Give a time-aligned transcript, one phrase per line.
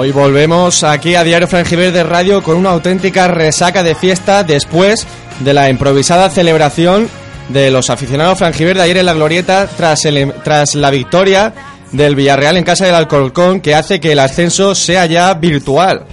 [0.00, 5.04] Hoy volvemos aquí a Diario Frangiverde Radio con una auténtica resaca de fiesta después
[5.40, 7.08] de la improvisada celebración
[7.48, 11.52] de los aficionados Frangiverde ayer en la Glorieta tras, el- tras la victoria
[11.90, 16.06] del Villarreal en casa del Alcorcón que hace que el ascenso sea ya virtual.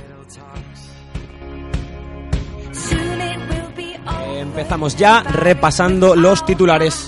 [4.39, 7.05] Empezamos ya repasando los titulares.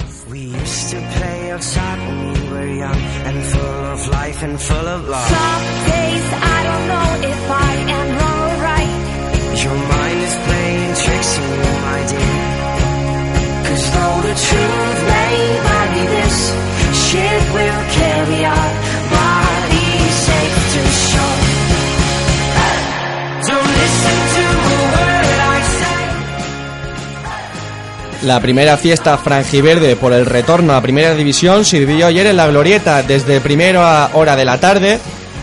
[28.24, 33.04] La primera fiesta frangiverde por el retorno a Primera División sirvió ayer en la Glorieta
[33.04, 35.00] desde primera hora de la tarde.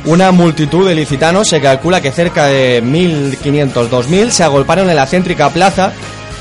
[0.07, 5.51] Una multitud de licitanos, se calcula que cerca de 1.500-2.000, se agolparon en la céntrica
[5.51, 5.93] plaza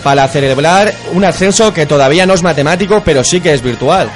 [0.03, 4.09] para celebrar un ascenso que todavía no es matemático, pero sí que es virtual.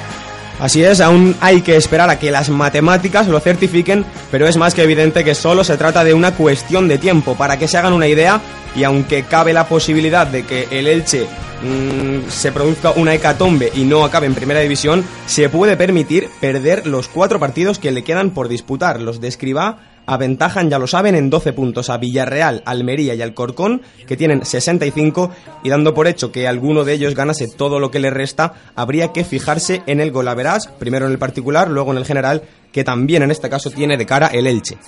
[0.60, 4.74] Así es, aún hay que esperar a que las matemáticas lo certifiquen, pero es más
[4.74, 7.36] que evidente que solo se trata de una cuestión de tiempo.
[7.36, 8.40] Para que se hagan una idea,
[8.74, 11.26] y aunque cabe la posibilidad de que el Elche
[11.62, 16.86] mm, se produzca una hecatombe y no acabe en primera división, se puede permitir perder
[16.86, 19.00] los cuatro partidos que le quedan por disputar.
[19.00, 23.82] Los de Escribá aventajan, ya lo saben, en 12 puntos a Villarreal, Almería y Alcorcón,
[24.06, 25.30] que tienen 65,
[25.62, 29.12] y dando por hecho que alguno de ellos ganase todo lo que le resta, habría
[29.12, 32.42] que fijarse en el golaveras, primero en el particular, luego en el general,
[32.72, 34.78] que también en este caso tiene de cara el Elche.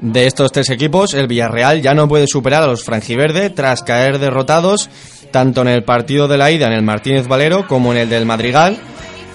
[0.00, 4.18] De estos tres equipos, el Villarreal ya no puede superar a los franjiverde tras caer
[4.18, 4.88] derrotados
[5.30, 8.26] tanto en el partido de la ida en el Martínez Valero como en el del
[8.26, 8.78] Madrigal.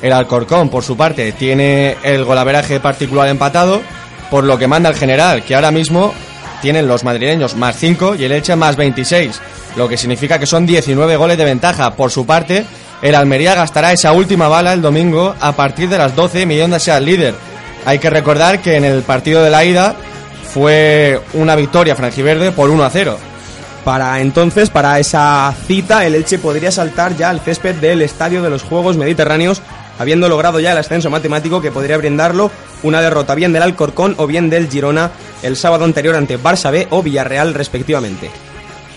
[0.02, 3.82] El Alcorcón, por su parte, tiene el golaveraje particular empatado,
[4.30, 6.14] por lo que manda el general, que ahora mismo
[6.62, 9.40] tienen los madrileños más 5 y el Elche más 26,
[9.76, 11.96] lo que significa que son 19 goles de ventaja.
[11.96, 12.66] Por su parte,
[13.02, 16.98] el Almería gastará esa última bala el domingo a partir de las 12 millones sea
[16.98, 17.36] el líder.
[17.86, 19.96] Hay que recordar que en el partido de la ida
[20.52, 23.18] fue una victoria franjiverde por 1 a 0.
[23.84, 28.50] Para entonces, para esa cita, el Elche podría saltar ya al césped del Estadio de
[28.50, 29.62] los Juegos Mediterráneos,
[29.98, 32.52] habiendo logrado ya el ascenso matemático que podría brindarlo
[32.84, 35.12] una derrota bien del Alcorcón o bien del Girona
[35.44, 38.30] el sábado anterior ante Barça B o Villarreal respectivamente.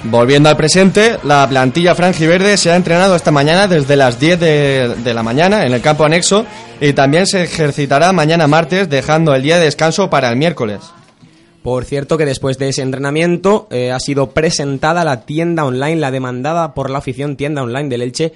[0.04, 4.94] Volviendo al presente, la plantilla franjiverde se ha entrenado esta mañana desde las 10 de,
[5.02, 6.46] de la mañana en el campo anexo
[6.80, 10.80] y también se ejercitará mañana martes dejando el día de descanso para el miércoles.
[11.62, 16.10] Por cierto que después de ese entrenamiento eh, ha sido presentada la tienda online, la
[16.10, 18.32] demandada por la afición tienda online del Elche.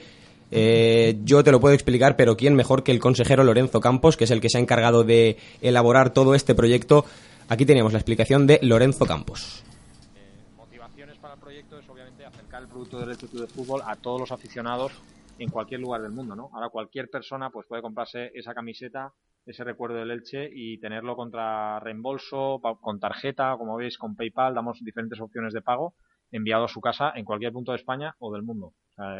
[0.54, 4.24] Eh, yo te lo puedo explicar, pero ¿quién mejor que el consejero Lorenzo Campos, que
[4.24, 7.06] es el que se ha encargado de elaborar todo este proyecto?
[7.48, 9.64] Aquí teníamos la explicación de Lorenzo Campos.
[10.54, 14.30] motivaciones para el proyecto es obviamente acercar el producto del de Fútbol a todos los
[14.30, 14.92] aficionados
[15.38, 16.50] en cualquier lugar del mundo, ¿no?
[16.52, 19.14] Ahora cualquier persona pues puede comprarse esa camiseta,
[19.46, 24.78] ese recuerdo del Elche y tenerlo contra reembolso, con tarjeta, como veis, con PayPal, damos
[24.84, 25.94] diferentes opciones de pago
[26.32, 28.73] enviado a su casa en cualquier punto de España o del mundo.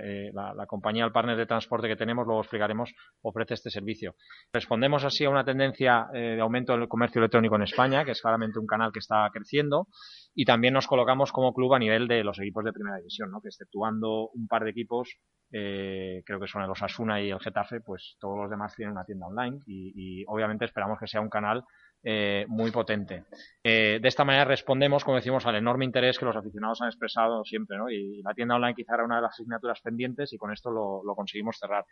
[0.03, 2.93] Eh, la, compañía, el partner de transporte que tenemos, luego explicaremos,
[3.23, 4.14] ofrece este servicio.
[4.53, 8.20] Respondemos así a una tendencia eh, de aumento del comercio electrónico en España, que es
[8.20, 9.88] claramente un canal que está creciendo,
[10.35, 13.41] y también nos colocamos como club a nivel de los equipos de primera división, ¿no?
[13.41, 15.19] que exceptuando un par de equipos,
[15.53, 19.05] eh, creo que son el Osasuna y el Getafe, pues todos los demás tienen una
[19.05, 21.65] tienda online y obviamente esperamos que sea un canal
[22.04, 23.25] eh, muy potente.
[23.62, 27.44] Eh, de esta manera respondemos, como decimos, al enorme interés que los aficionados han expresado
[27.44, 27.88] siempre, ¿no?
[27.90, 31.14] Y la tienda online quizá era una de las asignaturas pendientes y con esto lo,
[31.14, 31.84] conseguimos cerrar.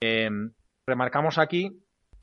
[0.00, 0.30] Eh,
[0.86, 1.82] remarcamos aquí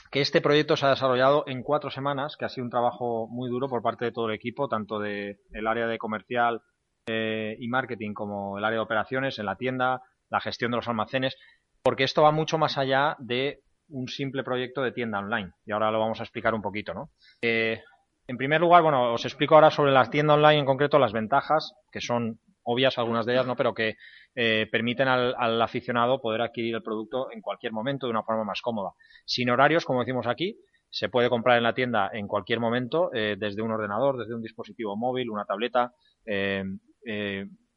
[0.09, 3.50] que este proyecto se ha desarrollado en cuatro semanas, que ha sido un trabajo muy
[3.50, 6.62] duro por parte de todo el equipo, tanto de el área de comercial
[7.07, 10.01] y marketing como el área de operaciones en la tienda,
[10.31, 11.38] la gestión de los almacenes,
[11.83, 15.52] porque esto va mucho más allá de un simple proyecto de tienda online.
[15.66, 17.12] Y ahora lo vamos a explicar un poquito, ¿no?
[17.42, 17.82] Eh,
[18.28, 21.74] En primer lugar, bueno, os explico ahora sobre la tienda online en concreto las ventajas,
[21.92, 23.56] que son obvias algunas de ellas, ¿no?
[23.56, 23.98] Pero que
[24.34, 28.62] eh, permiten al, aficionado poder adquirir el producto en cualquier momento de una forma más
[28.62, 28.92] cómoda.
[29.26, 30.58] Sin horarios, como decimos aquí,
[30.90, 34.42] se puede comprar en la tienda en cualquier momento, eh, desde un ordenador, desde un
[34.42, 35.94] dispositivo móvil, una tableta,
[36.26, 36.64] eh,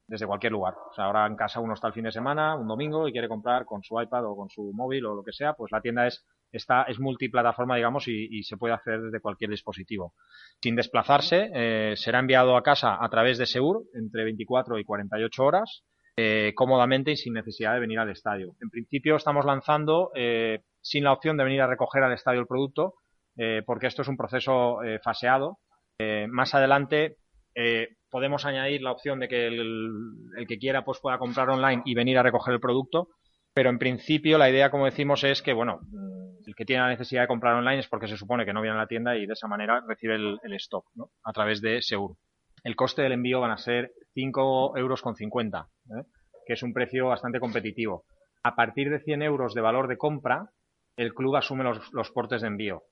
[0.09, 0.75] desde cualquier lugar.
[0.91, 3.29] O sea, ahora en casa uno está el fin de semana, un domingo, y quiere
[3.29, 6.07] comprar con su iPad o con su móvil o lo que sea, pues la tienda
[6.07, 10.15] es está, es multiplataforma, digamos, y, se puede hacer desde cualquier dispositivo.
[10.63, 15.45] Sin desplazarse, eh, será enviado a casa a través de Seur entre 24 y 48
[15.45, 15.85] horas,
[16.17, 18.57] eh, cómodamente y sin necesidad de venir al estadio.
[18.61, 22.47] En principio estamos lanzando eh, sin la opción de venir a recoger al estadio el
[22.47, 22.95] producto,
[23.67, 25.59] porque esto es un proceso faseado.
[26.29, 27.19] más adelante
[28.11, 32.19] podemos añadir la opción de que el, que quiera pues pueda comprar online y venir
[32.19, 33.09] a recoger el producto,
[33.55, 35.81] pero en principio la idea, como decimos, es que, bueno,
[36.47, 38.77] el que tiene la necesidad de comprar online es porque se supone que no viene
[38.77, 41.11] a la tienda y de esa manera recibe el, stock ¿no?
[41.23, 42.17] a través de Seguro.
[42.65, 46.09] El coste del envío van a ser 5,50 euros, ¿eh?
[46.47, 48.05] que es un precio bastante competitivo.
[48.43, 50.51] A partir de 100 euros de valor de compra,
[50.97, 52.83] el club asume los, portes de envío.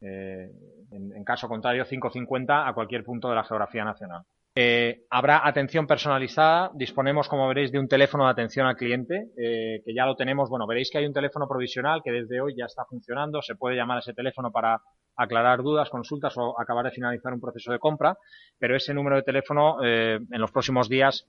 [0.00, 0.50] ¿eh?
[0.90, 4.22] en, en, caso contrario, 5,50 a cualquier punto de la geografía nacional.
[4.56, 6.70] Eh, habrá atención personalizada.
[6.74, 10.48] Disponemos, como veréis, de un teléfono de atención al cliente, eh, que ya lo tenemos.
[10.48, 13.42] Bueno, veréis que hay un teléfono provisional que desde hoy ya está funcionando.
[13.42, 14.80] Se puede llamar a ese teléfono para
[15.16, 18.16] aclarar dudas, consultas o acabar de finalizar un proceso de compra.
[18.58, 21.28] Pero ese número de teléfono eh, en los próximos días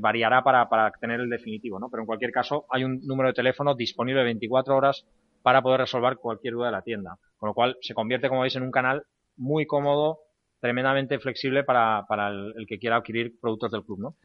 [0.00, 1.90] variará para, para tener el definitivo, ¿no?
[1.90, 5.04] Pero en cualquier caso, hay un número de teléfono disponible 24 horas
[5.42, 7.18] para poder resolver cualquier duda de la tienda.
[7.36, 9.02] Con lo cual, se convierte, como veis, en un canal
[9.36, 10.20] muy cómodo
[10.66, 14.16] tremendamente flexible para, para el, que quiera adquirir productos del club, ¿no?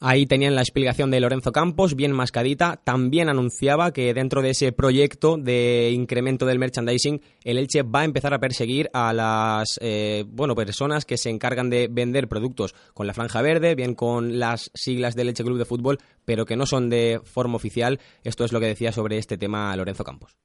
[0.00, 2.76] Ahí tenían la explicación de Lorenzo Campos, bien mascadita.
[2.84, 8.04] También anunciaba que dentro de ese proyecto de incremento del merchandising, el Elche va a
[8.04, 13.08] empezar a perseguir a las eh, bueno personas que se encargan de vender productos con
[13.08, 16.64] la franja verde, bien con las siglas del Elche Club de Fútbol, pero que no
[16.64, 17.98] son de forma oficial.
[18.22, 20.36] Esto es lo que decía sobre este tema Lorenzo Campos.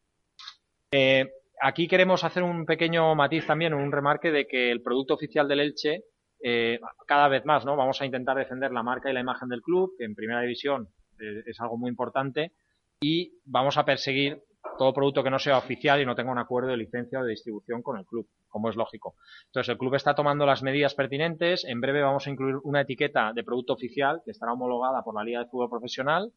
[0.89, 1.29] Eh,
[1.63, 5.61] aquí queremos hacer un pequeño matiz también, un remarque de que el producto oficial del
[5.61, 6.03] Elche,
[6.43, 7.77] eh, cada vez más, ¿no?
[7.77, 10.89] Vamos a intentar defender la marca y la imagen del club, que en primera división
[11.19, 12.51] eh, es algo muy importante,
[12.99, 14.41] y vamos a perseguir
[14.77, 17.31] todo producto que no sea oficial y no tenga un acuerdo de licencia o de
[17.31, 19.15] distribución con el club, como es lógico.
[19.45, 21.63] Entonces, el club está tomando las medidas pertinentes.
[21.63, 25.23] En breve vamos a incluir una etiqueta de producto oficial que estará homologada por la
[25.23, 26.31] Liga de Fútbol Profesional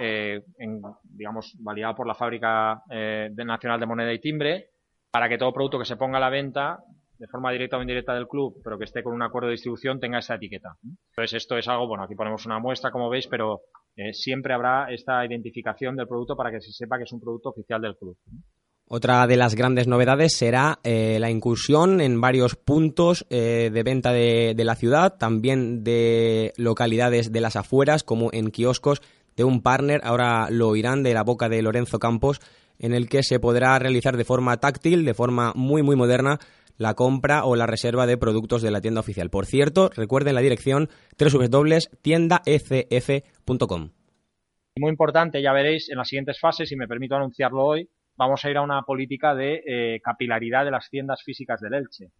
[0.00, 0.42] eh,
[1.04, 4.70] digamos, validado por la Fábrica eh, Nacional de Moneda y Timbre,
[5.10, 6.78] para que todo producto que se ponga a la venta
[7.18, 9.98] de forma directa o indirecta del club, pero que esté con un acuerdo de distribución,
[9.98, 10.76] tenga esa etiqueta.
[10.82, 13.62] Entonces, esto es algo, bueno, aquí ponemos una muestra, como veis, pero
[13.96, 17.48] eh, siempre habrá esta identificación del producto para que se sepa que es un producto
[17.48, 18.18] oficial del club.
[18.88, 24.64] Otra de las grandes novedades será la incursión en varios puntos de venta de, de,
[24.64, 29.02] la ciudad, también de localidades de las afueras, como en kioscos
[29.36, 32.40] de un partner, ahora lo oirán de la boca de Lorenzo Campos,
[32.78, 36.38] en el que se podrá realizar de forma táctil, de forma muy muy moderna,
[36.78, 39.30] la compra o la reserva de productos de la tienda oficial.
[39.30, 43.90] Por cierto, recuerden la dirección www.tiendaecf.com.
[44.78, 48.50] Muy importante, ya veréis en las siguientes fases, si me permito anunciarlo hoy, vamos a
[48.50, 52.10] ir a una política de eh, capilaridad de las tiendas físicas del Elche.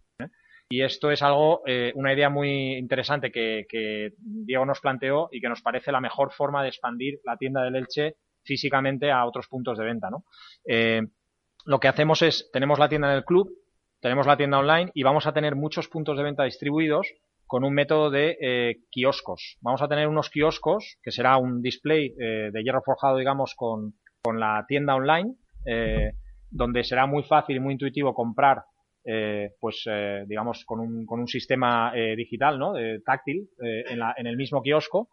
[0.69, 0.75] ¿Eh?
[0.75, 5.49] Y esto es algo, eh, una idea muy interesante que, Diego nos planteó y que
[5.49, 9.77] nos parece la mejor forma de expandir la tienda del Elche físicamente a otros puntos
[9.77, 10.23] de venta, ¿no?
[10.65, 11.01] Eh,
[11.65, 13.49] lo que hacemos es, tenemos la tienda en el club,
[13.99, 17.11] tenemos la tienda online y vamos a tener muchos puntos de venta distribuidos
[17.45, 19.57] con un método de eh, kioscos.
[19.61, 24.39] Vamos a tener unos kioscos, que será un display de hierro forjado, digamos, con, con
[24.39, 25.35] la tienda online,
[26.51, 28.63] donde será muy fácil y muy intuitivo comprar
[29.09, 32.73] eh, pues eh, digamos con un, con un sistema eh, digital, ¿no?
[33.05, 35.11] táctil en, la, en, el mismo kiosco,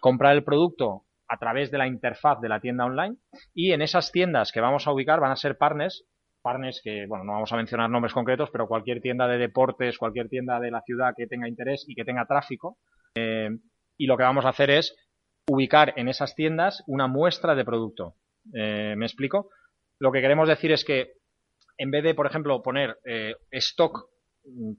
[0.00, 3.16] comprar el producto a través de la interfaz de la tienda online
[3.54, 6.04] y en esas tiendas que vamos a ubicar van a ser partners,
[6.42, 10.28] partners que, bueno, no vamos a mencionar nombres concretos, pero cualquier tienda de deportes, cualquier
[10.28, 12.78] tienda de la ciudad que tenga interés y que tenga tráfico.
[13.14, 14.96] y lo que vamos a hacer es
[15.48, 18.16] ubicar en esas tiendas una muestra de producto.
[18.52, 19.50] ¿Me explico?
[20.00, 21.12] Lo que queremos decir es que
[21.76, 24.08] en vez de, por ejemplo, poner eh, stock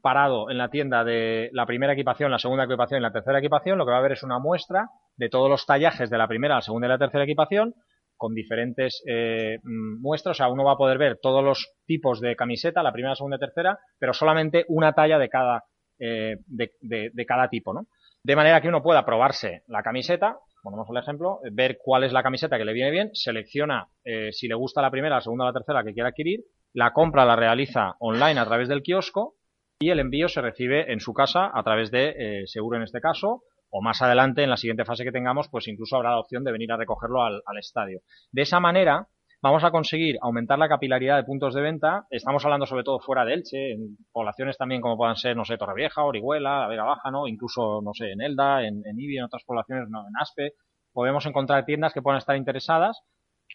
[0.01, 3.77] parado en la tienda de la primera equipación, la segunda equipación y la tercera equipación,
[3.77, 6.55] lo que va a haber es una muestra de todos los tallajes de la primera,
[6.55, 7.73] la segunda y la tercera equipación
[8.15, 10.35] con diferentes eh, mm, muestras.
[10.35, 13.37] O sea, uno va a poder ver todos los tipos de camiseta, la primera, segunda
[13.37, 15.63] y tercera, pero solamente una talla de cada,
[15.99, 17.87] eh, de, cada tipo, ¿no?
[18.23, 22.23] De manera que uno pueda probarse la camiseta, ponemos el ejemplo, ver cuál es la
[22.23, 23.87] camiseta que le viene bien, selecciona
[24.31, 26.39] si le gusta la primera, la segunda o la tercera que quiera adquirir
[26.75, 29.35] la compra la realiza online a través del kiosco
[29.79, 32.99] y el envío se recibe en su casa a través de eh, seguro en este
[32.99, 36.43] caso o más adelante en la siguiente fase que tengamos pues incluso habrá la opción
[36.43, 38.01] de venir a recogerlo al, estadio.
[38.29, 39.07] De esa manera
[39.41, 42.07] vamos a conseguir aumentar la capilaridad de puntos de venta.
[42.09, 45.57] Estamos hablando sobre todo fuera de Elche, en poblaciones también como puedan ser, no sé,
[45.57, 47.25] Torrevieja, Orihuela, La Vega Baja, ¿no?
[47.25, 50.53] Incluso, no sé, en Elda, en, en Ibi, en otras poblaciones, no, en Aspe.
[50.91, 53.01] Podemos encontrar tiendas que puedan estar interesadas,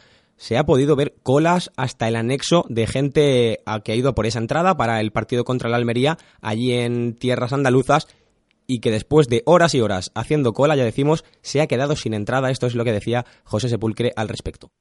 [0.42, 4.40] se ha podido ver colas hasta el anexo de gente que ha ido por esa
[4.40, 8.08] entrada para el partido contra la Almería allí en tierras andaluzas
[8.66, 12.16] y que después de horas y horas haciendo cola, ya decimos, se ha quedado sin
[12.16, 12.50] entrada.
[12.50, 14.72] Esto es lo que decía José Sepulcre al respecto.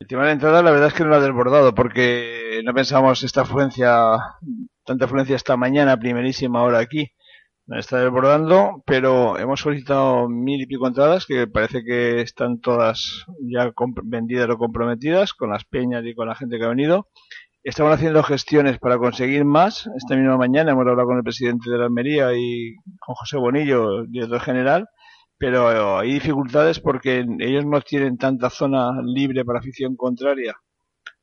[0.00, 2.74] El tema de la entrada, la verdad es que no lo ha desbordado, porque no
[2.74, 4.18] pensamos esta afluencia,
[4.84, 7.12] tanta afluencia esta mañana, primerísima hora aquí.
[7.68, 13.72] Está desbordando, pero hemos solicitado mil y pico entradas, que parece que están todas ya
[14.04, 17.08] vendidas o comprometidas con las peñas y con la gente que ha venido.
[17.64, 19.90] Estamos haciendo gestiones para conseguir más.
[19.96, 24.04] Esta misma mañana hemos hablado con el presidente de la Almería y con José Bonillo,
[24.06, 24.86] director general,
[25.36, 30.54] pero hay dificultades porque ellos no tienen tanta zona libre para afición contraria.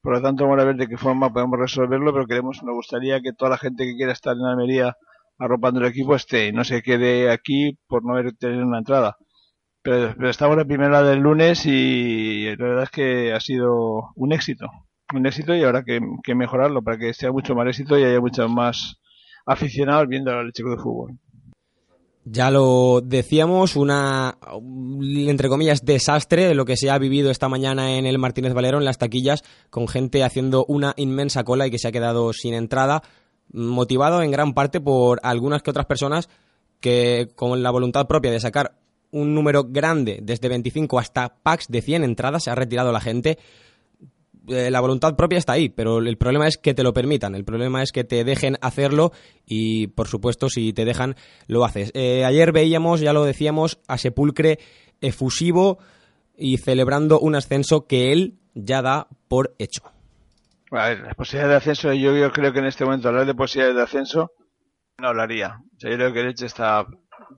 [0.02, 3.22] Por lo tanto, vamos a ver de qué forma podemos resolverlo, pero queremos, nos gustaría
[3.22, 4.98] que toda la gente que quiera estar en Almería
[5.38, 9.18] arropando el equipo esté, no se quede aquí por no haber tenido una entrada.
[9.82, 14.32] Pero, pero estamos la primera del lunes y la verdad es que ha sido un
[14.32, 14.70] éxito
[15.14, 18.20] un éxito y habrá que, que, mejorarlo para que sea mucho más éxito y haya
[18.20, 18.98] muchos más
[19.46, 21.18] aficionados viendo el chico de fútbol.
[22.26, 24.38] Ya lo decíamos, una,
[25.28, 28.78] entre comillas, desastre de lo que se ha vivido esta mañana en el Martínez Valero,
[28.78, 32.54] en las taquillas, con gente haciendo una inmensa cola y que se ha quedado sin
[32.54, 33.04] entrada,
[33.54, 36.30] motivado en gran parte por algunas que otras personas
[36.80, 38.78] que, con la voluntad propia de sacar
[39.12, 43.38] un número grande, desde 25 hasta packs de 100 entradas, se ha retirado la gente
[44.48, 47.46] eh, la voluntad propia está ahí, pero el problema es que te lo permitan, el
[47.46, 49.14] problema es que te dejen hacerlo
[49.46, 51.16] y, por supuesto, si te dejan,
[51.48, 51.92] lo haces.
[51.94, 54.60] Eh, ayer veíamos, ya lo decíamos, a Sepulcre
[55.00, 55.78] efusivo
[56.38, 59.84] y celebrando un ascenso que él ya da por hecho.
[60.76, 63.36] A ver, las posibilidades de ascenso, yo, yo creo que en este momento hablar de
[63.36, 64.32] posibilidades de ascenso
[64.98, 65.60] no hablaría.
[65.76, 66.86] O sea, yo creo que el Elche está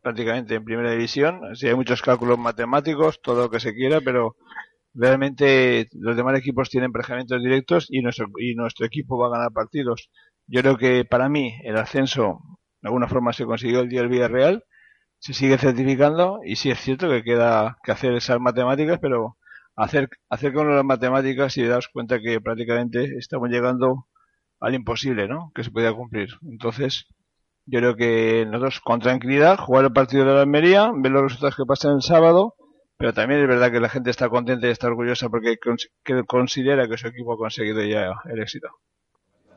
[0.01, 1.41] prácticamente en primera división.
[1.55, 4.35] Sí, hay muchos cálculos matemáticos, todo lo que se quiera, pero
[4.93, 9.51] realmente los demás equipos tienen emparejamientos directos y nuestro, y nuestro equipo va a ganar
[9.51, 10.09] partidos.
[10.47, 12.39] Yo creo que para mí el ascenso
[12.81, 14.63] de alguna forma se consiguió el día del Villarreal,
[15.19, 19.37] se sigue certificando y sí es cierto que queda que hacer esas matemáticas, pero
[19.75, 24.07] hacer, hacer con las matemáticas y daros cuenta que prácticamente estamos llegando
[24.59, 25.51] al imposible, ¿no?
[25.53, 26.29] Que se podía cumplir.
[26.43, 27.07] Entonces,
[27.65, 31.55] yo creo que nosotros con tranquilidad jugar el partido de la Almería, ver los resultados
[31.55, 32.55] que pasan el sábado
[32.97, 35.57] pero también es verdad que la gente está contenta y está orgullosa porque
[36.27, 38.69] considera que su equipo ha conseguido ya el éxito.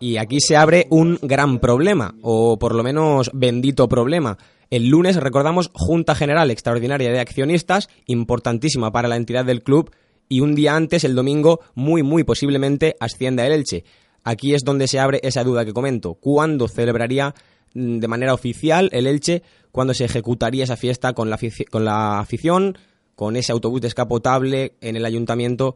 [0.01, 4.39] Y aquí se abre un gran problema, o por lo menos bendito problema.
[4.71, 9.91] El lunes recordamos Junta General Extraordinaria de Accionistas, importantísima para la entidad del club,
[10.29, 13.85] y un día antes, el domingo, muy muy posiblemente ascienda el Elche.
[14.25, 16.15] Aquí es donde se abre esa duda que comento.
[16.15, 17.35] ¿Cuándo celebraría
[17.75, 19.43] mm, de manera oficial el Elche?
[19.73, 22.79] ¿Cuándo se ejecutaría esa fiesta con la, afición?
[23.19, 25.75] con ese autobús descapotable en el ayuntamiento.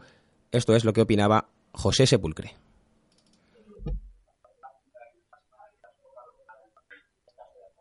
[0.52, 2.54] Esto es lo que opinaba José Sepulcre.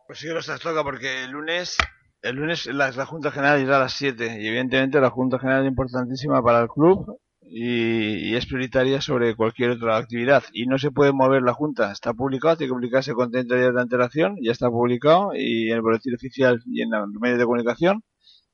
[0.08, 1.78] Pues sí nos toca porque el lunes,
[2.22, 5.64] el lunes la, la Junta General irá a las 7 y evidentemente la Junta General
[5.64, 10.92] es importantísima para el club y, es prioritaria sobre cualquier otra actividad y no se
[10.92, 14.52] puede mover la Junta, está publicado, tiene que publicarse con 30 días de antelación, ya
[14.52, 18.04] está publicado y en el boletín oficial y en los medios de comunicación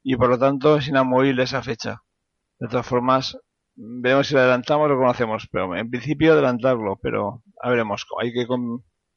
[0.03, 2.01] y por lo tanto es inamovible esa fecha.
[2.59, 3.37] De todas formas,
[3.75, 8.33] veremos si lo adelantamos o lo conocemos, pero en principio adelantarlo, pero a veremos, hay
[8.33, 8.47] que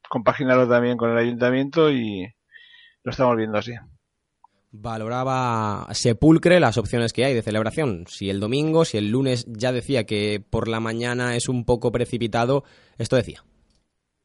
[0.09, 2.27] compaginarlo también con el ayuntamiento y
[3.03, 3.73] lo estamos viendo así.
[4.73, 8.05] Valoraba Sepulcre las opciones que hay de celebración.
[8.07, 11.91] Si el domingo, si el lunes ya decía que por la mañana es un poco
[11.91, 12.63] precipitado,
[12.97, 13.43] esto decía.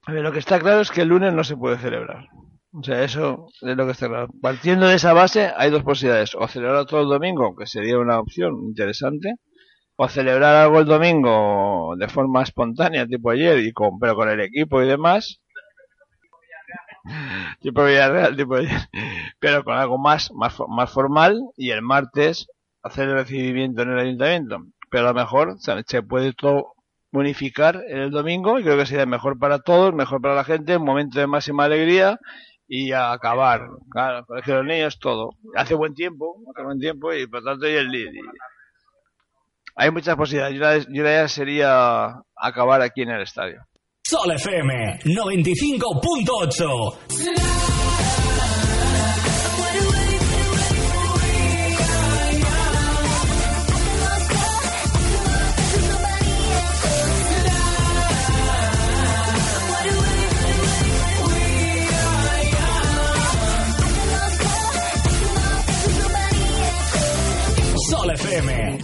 [0.03, 2.29] A ver, lo que está claro es que el lunes no se puede celebrar.
[2.73, 4.29] O sea, eso es lo que está claro.
[4.41, 6.37] Partiendo de esa base, hay dos posibilidades.
[6.37, 9.35] O celebrar todo el domingo, que sería una opción interesante,
[9.97, 14.41] o celebrar algo el domingo de forma espontánea, tipo ayer, y con, pero con el
[14.41, 15.41] equipo y demás.
[17.61, 18.57] tipo Villarreal, tipo
[19.39, 22.49] pero con algo más, más, formal y el martes
[22.83, 24.67] hacer el recibimiento en el ayuntamiento.
[24.91, 26.75] Pero a lo mejor se puede todo
[27.13, 30.77] unificar en el domingo y creo que sería mejor para todos, mejor para la gente,
[30.77, 32.19] un momento de máxima alegría
[32.69, 33.69] y acabar.
[33.91, 35.31] Claro, que los niños todo.
[35.55, 37.91] Hace buen tiempo, hace buen tiempo y por tanto y el
[39.77, 40.87] hay muchas posibilidades.
[40.89, 43.63] Yo, la idea sería acabar aquí en el estadio.
[44.09, 47.07] Sol FM 95.8
[68.17, 68.76] FM.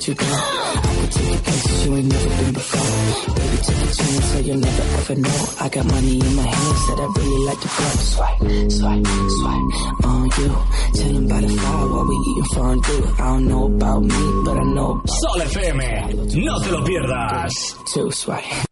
[0.00, 0.24] Let you go.
[0.24, 3.34] I could take you places you ain't never been before.
[3.34, 5.44] Baby, take a chance so you'll never ever know.
[5.60, 7.90] I got money in my hands that I really like to blow.
[8.08, 10.50] Swipe, swipe, swipe on you.
[10.96, 13.14] Chillin' by the fire while we eating fondue.
[13.18, 15.02] I don't know about me, but I know.
[15.04, 15.78] Sol FM,
[16.46, 17.52] no te lo pierdas.
[17.92, 18.69] Two swipe.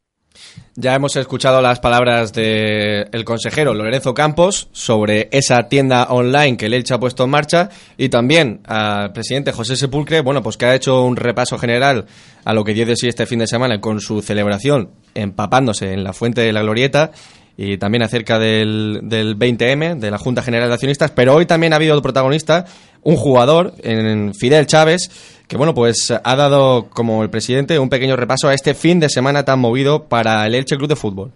[0.80, 6.74] Ya hemos escuchado las palabras del consejero Lorenzo Campos sobre esa tienda online que el
[6.74, 10.76] Elche ha puesto en marcha y también al presidente José Sepulcre, bueno, pues que ha
[10.76, 12.06] hecho un repaso general
[12.44, 16.04] a lo que dio de sí este fin de semana con su celebración empapándose en
[16.04, 17.10] la Fuente de la Glorieta
[17.56, 21.72] y también acerca del, del 20M, de la Junta General de Accionistas, pero hoy también
[21.72, 22.66] ha habido protagonista,
[23.02, 25.10] un jugador, en Fidel Chávez,
[25.48, 29.08] que bueno, pues ha dado como el presidente un pequeño repaso a este fin de
[29.08, 31.32] semana tan movido para el Elche Club de Fútbol.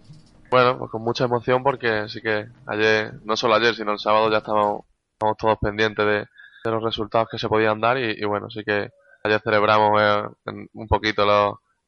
[0.50, 4.30] Bueno, pues con mucha emoción porque sí que ayer, no solo ayer, sino el sábado
[4.30, 4.84] ya estábamos,
[5.38, 6.26] todos pendientes de,
[6.70, 8.90] los resultados que se podían dar y, bueno, sí que
[9.24, 10.22] ayer celebramos eh,
[10.74, 11.24] un poquito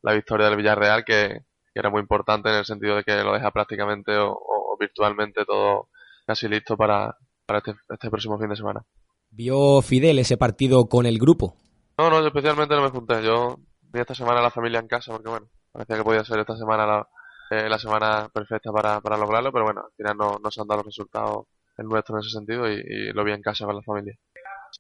[0.03, 1.43] la victoria del Villarreal que,
[1.75, 4.39] era muy importante en el sentido de que lo deja prácticamente o,
[4.79, 5.89] virtualmente todo
[6.27, 7.17] casi listo para,
[7.49, 8.83] este, este próximo fin de semana.
[9.31, 11.57] ¿Vio Fidel ese partido con el grupo?
[11.97, 13.23] No, no, yo especialmente no me junté.
[13.23, 13.59] Yo
[13.93, 16.87] vi esta semana la familia en casa porque, bueno, parecía que podía ser esta semana
[16.87, 17.09] la,
[17.51, 20.67] eh, la semana perfecta para, para, lograrlo, pero bueno, al final no, no se han
[20.67, 23.83] dado los resultados en nuestro en ese sentido y, lo vi en casa con la
[23.83, 24.17] familia.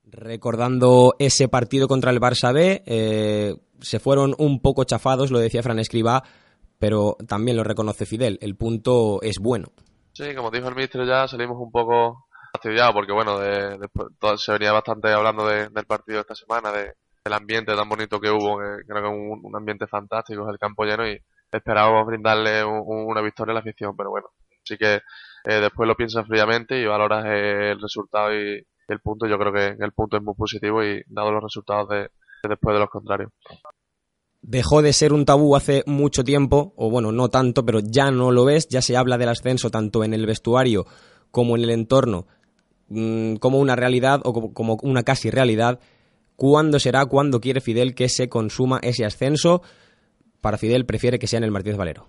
[0.04, 5.62] Recordando ese partido contra el Barça B, eh, se fueron un poco chafados, lo decía
[5.62, 6.22] Fran Escriba,
[6.78, 9.68] pero también lo reconoce Fidel, el punto es bueno.
[10.12, 13.78] Sí, como dijo el ministro ya, salimos un poco fastidiados porque bueno, de,
[14.36, 16.92] se venía bastante hablando del partido esta semana, de,
[17.24, 20.58] el ambiente tan bonito que hubo, que creo que un, un ambiente fantástico, es el
[20.58, 21.18] campo lleno y
[21.50, 24.26] esperábamos brindarle una victoria a la afición, pero bueno,
[24.62, 29.38] sí que eh, después lo piensas fríamente y valoras el resultado y, el punto, yo
[29.38, 32.10] creo que el punto es muy positivo y dado los resultados de,
[32.46, 33.30] después de los contrarios.
[34.42, 38.30] Dejó de ser un tabú hace mucho tiempo, o bueno, no tanto, pero ya no
[38.30, 40.84] lo es, ya se habla del ascenso tanto en el vestuario
[41.30, 42.26] como en el entorno
[42.88, 45.80] mm, como una realidad o como una casi realidad
[46.36, 49.62] ¿Cuándo será, cuándo quiere Fidel que se consuma ese ascenso?
[50.40, 52.06] Para Fidel prefiere que sea en el Martínez Valero.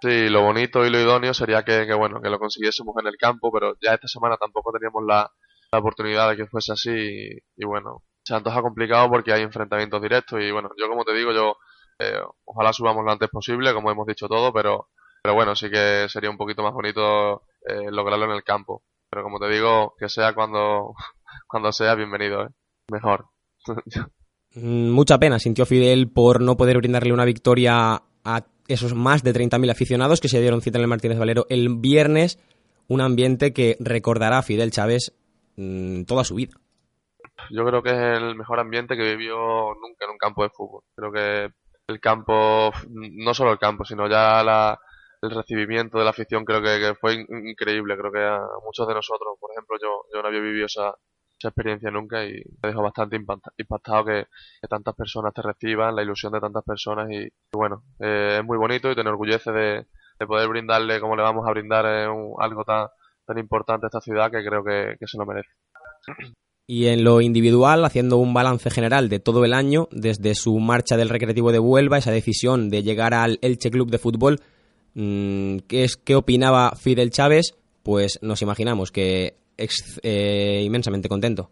[0.00, 3.50] Sí, lo bonito y lo idóneo sería que, bueno que lo consiguiésemos en el campo,
[3.52, 5.30] pero ya esta semana tampoco teníamos la,
[5.70, 6.90] oportunidad de que fuese así
[7.56, 11.32] y, bueno, se antoja complicado porque hay enfrentamientos directos y bueno, yo como te digo,
[11.32, 11.56] yo
[11.98, 14.88] eh, ojalá subamos lo antes posible, como hemos dicho todo, pero,
[15.22, 18.82] pero bueno, sí que sería un poquito más bonito eh, lograrlo en el campo.
[19.10, 20.94] Pero como te digo, que sea cuando,
[21.48, 22.44] cuando sea, bienvenido.
[22.44, 22.48] ¿eh?
[22.90, 23.26] Mejor.
[24.54, 29.32] Mm, mucha pena sintió Fidel por no poder brindarle una victoria a esos más de
[29.32, 32.38] 30.000 aficionados que se dieron cita en el Martínez Valero el viernes,
[32.86, 35.14] un ambiente que recordará a Fidel Chávez
[35.56, 36.54] mm, toda su vida.
[37.50, 39.36] Yo creo que es el mejor ambiente que vivió
[39.74, 40.82] nunca en un campo de fútbol.
[40.94, 41.48] Creo que
[41.86, 44.40] el campo, no solo el campo, sino ya
[45.22, 47.96] el recibimiento de la afición creo que, fue increíble.
[47.96, 50.94] Creo que a muchos de nosotros, por ejemplo, yo, yo no había vivido esa,
[51.38, 54.26] esa experiencia nunca y me dejó bastante impactado que,
[54.68, 58.90] tantas personas te reciban, la ilusión de tantas personas y, bueno, eh, es muy bonito
[58.90, 59.86] y te enorgullece de,
[60.26, 62.88] poder brindarle como le vamos a brindar algo tan,
[63.24, 65.50] tan importante a esta ciudad que creo que, se lo merece.
[66.66, 70.96] Y en lo individual, haciendo un balance general de todo el año, desde su marcha
[70.96, 74.40] del Recreativo de Huelva, esa decisión de llegar al Elche Club de Fútbol,
[74.94, 77.54] mm, ¿qué, es, ¿qué opinaba Fidel Chávez?
[77.84, 79.36] Pues nos imaginamos que
[80.02, 81.50] eh, inmensamente contento.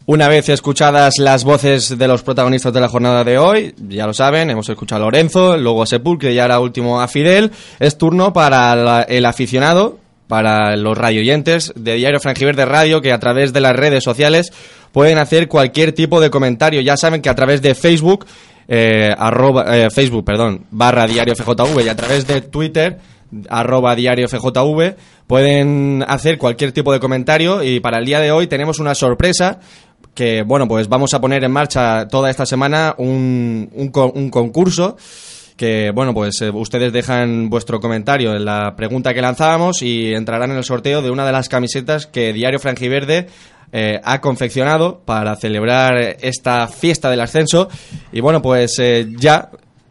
[0.05, 4.13] Una vez escuchadas las voces de los protagonistas de la jornada de hoy, ya lo
[4.13, 8.35] saben, hemos escuchado a Lorenzo, luego a Sepulcre y ahora último a Fidel, es turno
[8.35, 13.75] para el aficionado, para los radioyentes de Diario Frangiverde Radio, que a través de las
[13.75, 14.53] redes sociales
[14.93, 16.83] pueden hacer cualquier tipo de comentario.
[16.83, 18.27] Ya saben que a través de Facebook,
[18.69, 22.99] eh, arroba, eh, Facebook, perdón, barra Diario FJV y a través de Twitter,
[23.49, 28.47] arroba Diario FJV, pueden hacer cualquier tipo de comentario y para el día de hoy
[28.47, 29.61] tenemos una sorpresa
[30.15, 34.97] que, bueno, pues vamos a poner en marcha toda esta semana un, un, un concurso
[35.61, 40.53] que, bueno, pues eh, ustedes dejan vuestro comentario en la pregunta que lanzábamos y entrarán
[40.53, 43.27] en el sorteo de una de las camisetas que Diario Frangiverde
[43.71, 47.69] eh, ha confeccionado para celebrar esta fiesta del ascenso.
[48.11, 49.51] Y bueno, pues eh, ya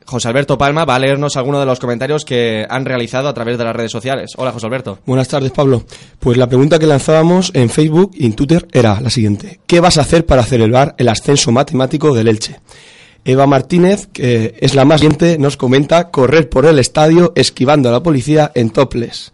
[0.10, 3.60] José Alberto Palma va a leernos algunos de los comentarios que han realizado a través
[3.60, 4.32] de las redes sociales.
[4.38, 4.98] Hola, José Alberto.
[5.06, 5.84] Buenas tardes, Pablo.
[6.20, 9.60] Pues la pregunta que lanzábamos en Facebook y en Twitter era la siguiente.
[9.68, 12.60] ¿Qué vas a hacer para celebrar el ascenso matemático del Elche?
[13.24, 17.92] Eva Martínez, que es la más valiente, nos comenta correr por el estadio esquivando a
[17.92, 19.32] la policía en topless.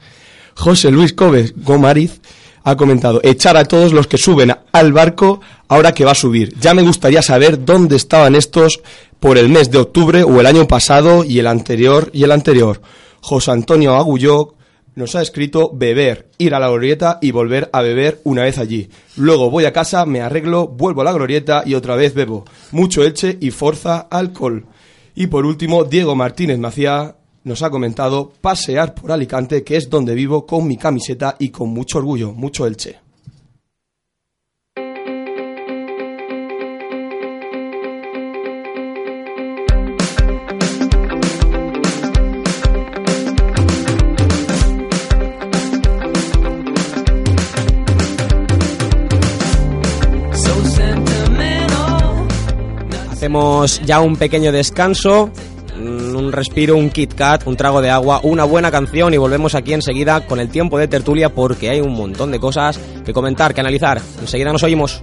[0.56, 2.20] José Luis Cobes Gomariz
[2.66, 6.54] ha comentado echar a todos los que suben al barco ahora que va a subir.
[6.60, 8.82] Ya me gustaría saber dónde estaban estos
[9.26, 12.80] por el mes de octubre o el año pasado y el anterior y el anterior.
[13.22, 14.54] José Antonio Agulló
[14.94, 18.88] nos ha escrito beber, ir a la glorieta y volver a beber una vez allí.
[19.16, 22.46] Luego voy a casa, me arreglo, vuelvo a la glorieta y otra vez bebo.
[22.72, 24.68] Mucho elche y forza alcohol.
[25.16, 30.14] Y por último, Diego Martínez Macía nos ha comentado pasear por Alicante, que es donde
[30.14, 33.05] vivo con mi camiseta y con mucho orgullo, mucho elche.
[53.26, 55.32] Hacemos ya un pequeño descanso,
[55.80, 59.56] mm, un respiro, un Kit Kat, un trago de agua, una buena canción y volvemos
[59.56, 63.56] aquí enseguida con el tiempo de tertulia porque hay un montón de cosas que comentar,
[63.56, 64.00] que analizar.
[64.22, 65.02] Enseguida nos oímos.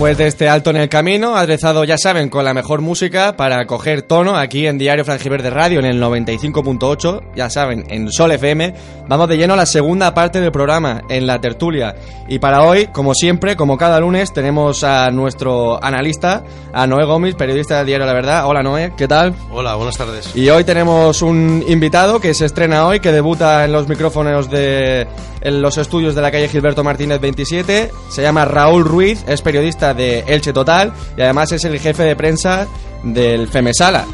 [0.00, 3.66] Después de este alto en el camino, aderezado, ya saben, con la mejor música para
[3.66, 8.72] coger tono aquí en Diario Frangiverde Radio en el 95.8, ya saben, en Sol FM,
[9.06, 11.96] vamos de lleno a la segunda parte del programa, en la tertulia.
[12.28, 17.34] Y para hoy, como siempre, como cada lunes, tenemos a nuestro analista, a Noé Gómez,
[17.34, 18.46] periodista de Diario La Verdad.
[18.46, 19.34] Hola Noé, ¿qué tal?
[19.50, 20.34] Hola, buenas tardes.
[20.34, 25.06] Y hoy tenemos un invitado que se estrena hoy, que debuta en los micrófonos de
[25.42, 27.90] en los estudios de la calle Gilberto Martínez 27.
[28.08, 32.16] Se llama Raúl Ruiz, es periodista de Elche Total y además es el jefe de
[32.16, 32.66] prensa
[33.02, 34.04] del Femesala.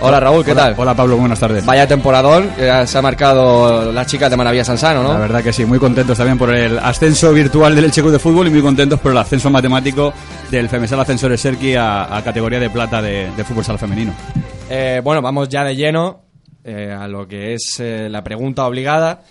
[0.00, 0.74] Hola Raúl, ¿qué Hola, tal?
[0.76, 1.64] Hola Pablo, buenas tardes.
[1.64, 5.14] Vaya temporadón, que se ha marcado las chicas de Maravilla Sansano, ¿no?
[5.14, 8.18] La verdad que sí, muy contentos también por el ascenso virtual del Elche Club de
[8.18, 10.12] Fútbol y muy contentos por el ascenso matemático
[10.50, 14.12] del Femesal Ascensores Serki a, a categoría de plata de, de fútbol sala femenino.
[14.68, 16.22] Eh, bueno, vamos ya de lleno
[16.64, 19.22] eh, a lo que es eh, la pregunta obligada.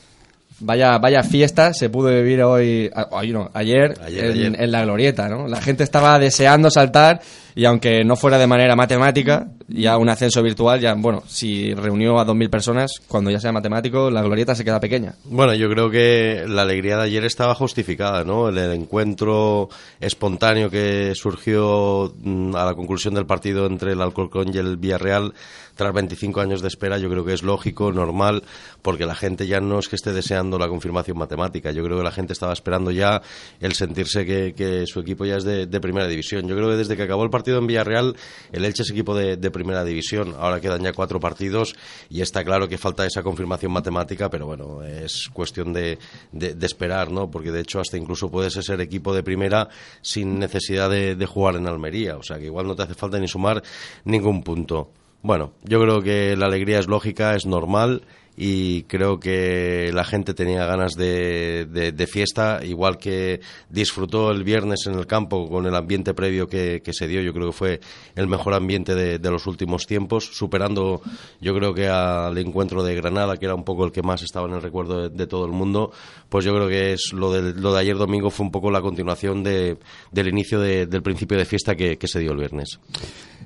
[0.65, 4.55] Vaya, vaya fiesta se pudo vivir hoy, a- hoy no, ayer, Ayer, en, ayer.
[4.63, 5.47] en la glorieta, ¿no?
[5.47, 7.19] La gente estaba deseando saltar
[7.53, 12.19] y aunque no fuera de manera matemática, ya un ascenso virtual, ya, bueno, si reunió
[12.19, 15.15] a 2.000 personas, cuando ya sea matemático, la glorieta se queda pequeña.
[15.25, 18.49] Bueno, yo creo que la alegría de ayer estaba justificada, ¿no?
[18.49, 24.53] El, el encuentro espontáneo que surgió mm, a la conclusión del partido entre el Alcorcón
[24.53, 25.33] y el Villarreal
[25.75, 28.43] tras 25 años de espera, yo creo que es lógico, normal,
[28.83, 31.71] porque la gente ya no es que esté deseando la confirmación matemática.
[31.71, 33.21] Yo creo que la gente estaba esperando ya
[33.59, 36.47] el sentirse que, que su equipo ya es de, de primera división.
[36.47, 38.15] Yo creo que desde que acabó el partido en Villarreal,
[38.51, 40.35] el Elche es equipo de, de primera división.
[40.37, 41.75] Ahora quedan ya cuatro partidos
[42.09, 45.97] y está claro que falta esa confirmación matemática, pero bueno, es cuestión de,
[46.31, 47.29] de- de esperar, ¿no?
[47.31, 49.69] Porque de hecho hasta incluso puedes ser equipo de primera
[50.01, 52.17] sin necesidad de, de jugar en Almería.
[52.17, 53.63] O sea que igual no te hace falta ni sumar
[54.05, 54.91] ningún punto.
[55.21, 58.03] Bueno, yo creo que la alegría es lógica, es normal
[58.35, 64.43] y creo que la gente tenía ganas de, de- de fiesta, igual que disfrutó el
[64.43, 67.21] viernes en el campo con el ambiente previo que, que se dio.
[67.21, 67.79] Yo creo que fue
[68.15, 71.01] el mejor ambiente de, los últimos tiempos, superando
[71.41, 74.47] yo creo que al encuentro de Granada, que era un poco el que más estaba
[74.47, 75.91] en el recuerdo de, todo el mundo.
[76.29, 78.81] Pues yo creo que es lo de, lo de ayer domingo fue un poco la
[78.81, 79.77] continuación de-
[80.11, 82.79] del inicio de- del principio de fiesta que se dio el viernes.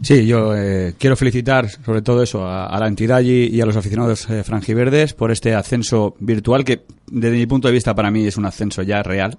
[0.01, 3.75] Sí, yo eh, quiero felicitar sobre todo eso a, la entidad y, y a los
[3.75, 8.25] aficionados eh, franjiverdes por este ascenso virtual que desde mi punto de vista para mí
[8.25, 9.37] es un ascenso ya real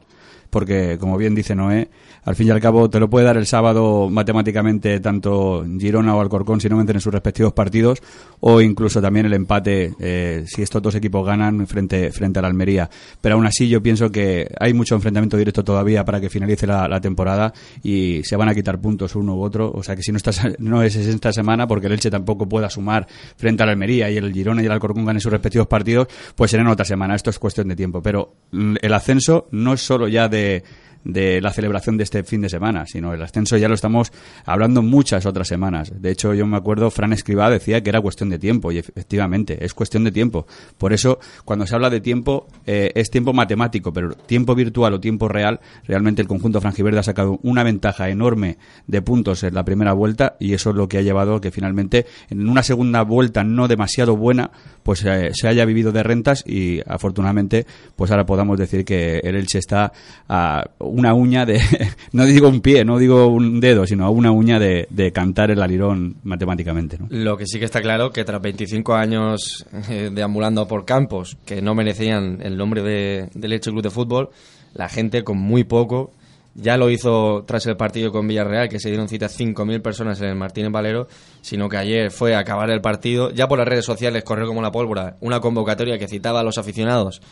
[0.50, 1.88] porque como bien dice Noé,
[2.28, 6.20] al fin y al cabo te lo puede dar el sábado matemáticamente tanto Girona o
[6.20, 8.02] Alcorcón si no meten en sus respectivos partidos
[8.40, 12.48] o incluso también el empate eh, si estos dos equipos ganan frente, frente a la
[12.48, 12.90] Almería.
[13.22, 17.00] Pero aún así yo pienso que hay mucho enfrentamiento directo todavía para que finalice la,
[17.00, 19.72] temporada y se van a quitar puntos uno u otro.
[19.72, 20.18] O sea que si no,
[20.58, 24.18] no es esta semana porque el Elche tampoco pueda sumar frente a la Almería y
[24.18, 27.14] el Girona y el Alcorcón ganen sus respectivos partidos, pues será en otra semana.
[27.14, 28.02] Esto es cuestión de tiempo.
[28.02, 30.62] Pero mm, el ascenso no es solo ya de
[31.04, 34.12] de la celebración de este fin de semana, sino el ascenso ya lo estamos
[34.44, 35.92] hablando muchas otras semanas.
[36.00, 39.64] De hecho, yo me acuerdo, Fran Escribá decía que era cuestión de tiempo, y efectivamente,
[39.64, 40.46] es cuestión de tiempo.
[40.76, 45.00] Por eso, cuando se habla de tiempo, eh, es tiempo matemático, pero tiempo virtual o
[45.00, 49.64] tiempo real, realmente el conjunto franjiverde ha sacado una ventaja enorme de puntos en la
[49.64, 53.02] primera vuelta, y eso es lo que ha llevado a que finalmente, en una segunda
[53.02, 54.50] vuelta no demasiado buena,
[54.82, 59.36] pues eh, se haya vivido de rentas y afortunadamente, pues ahora podamos decir que el
[59.36, 59.92] Elche está
[60.28, 61.60] a una uña de,
[62.12, 65.62] no digo un pie, no digo un dedo, sino una uña de, de cantar el
[65.62, 66.98] alirón matemáticamente.
[66.98, 67.06] ¿no?
[67.10, 71.62] Lo que sí que está claro que tras 25 años eh, deambulando por campos que
[71.62, 74.30] no merecían el nombre de, del Elche Club de Fútbol,
[74.74, 76.12] la gente con muy poco
[76.54, 80.28] ya lo hizo tras el partido con Villarreal, que se dieron cita 5.000 personas en
[80.28, 81.06] el Martínez Valero,
[81.40, 84.60] sino que ayer fue a acabar el partido, ya por las redes sociales corrió como
[84.60, 87.22] la pólvora una convocatoria que citaba a los aficionados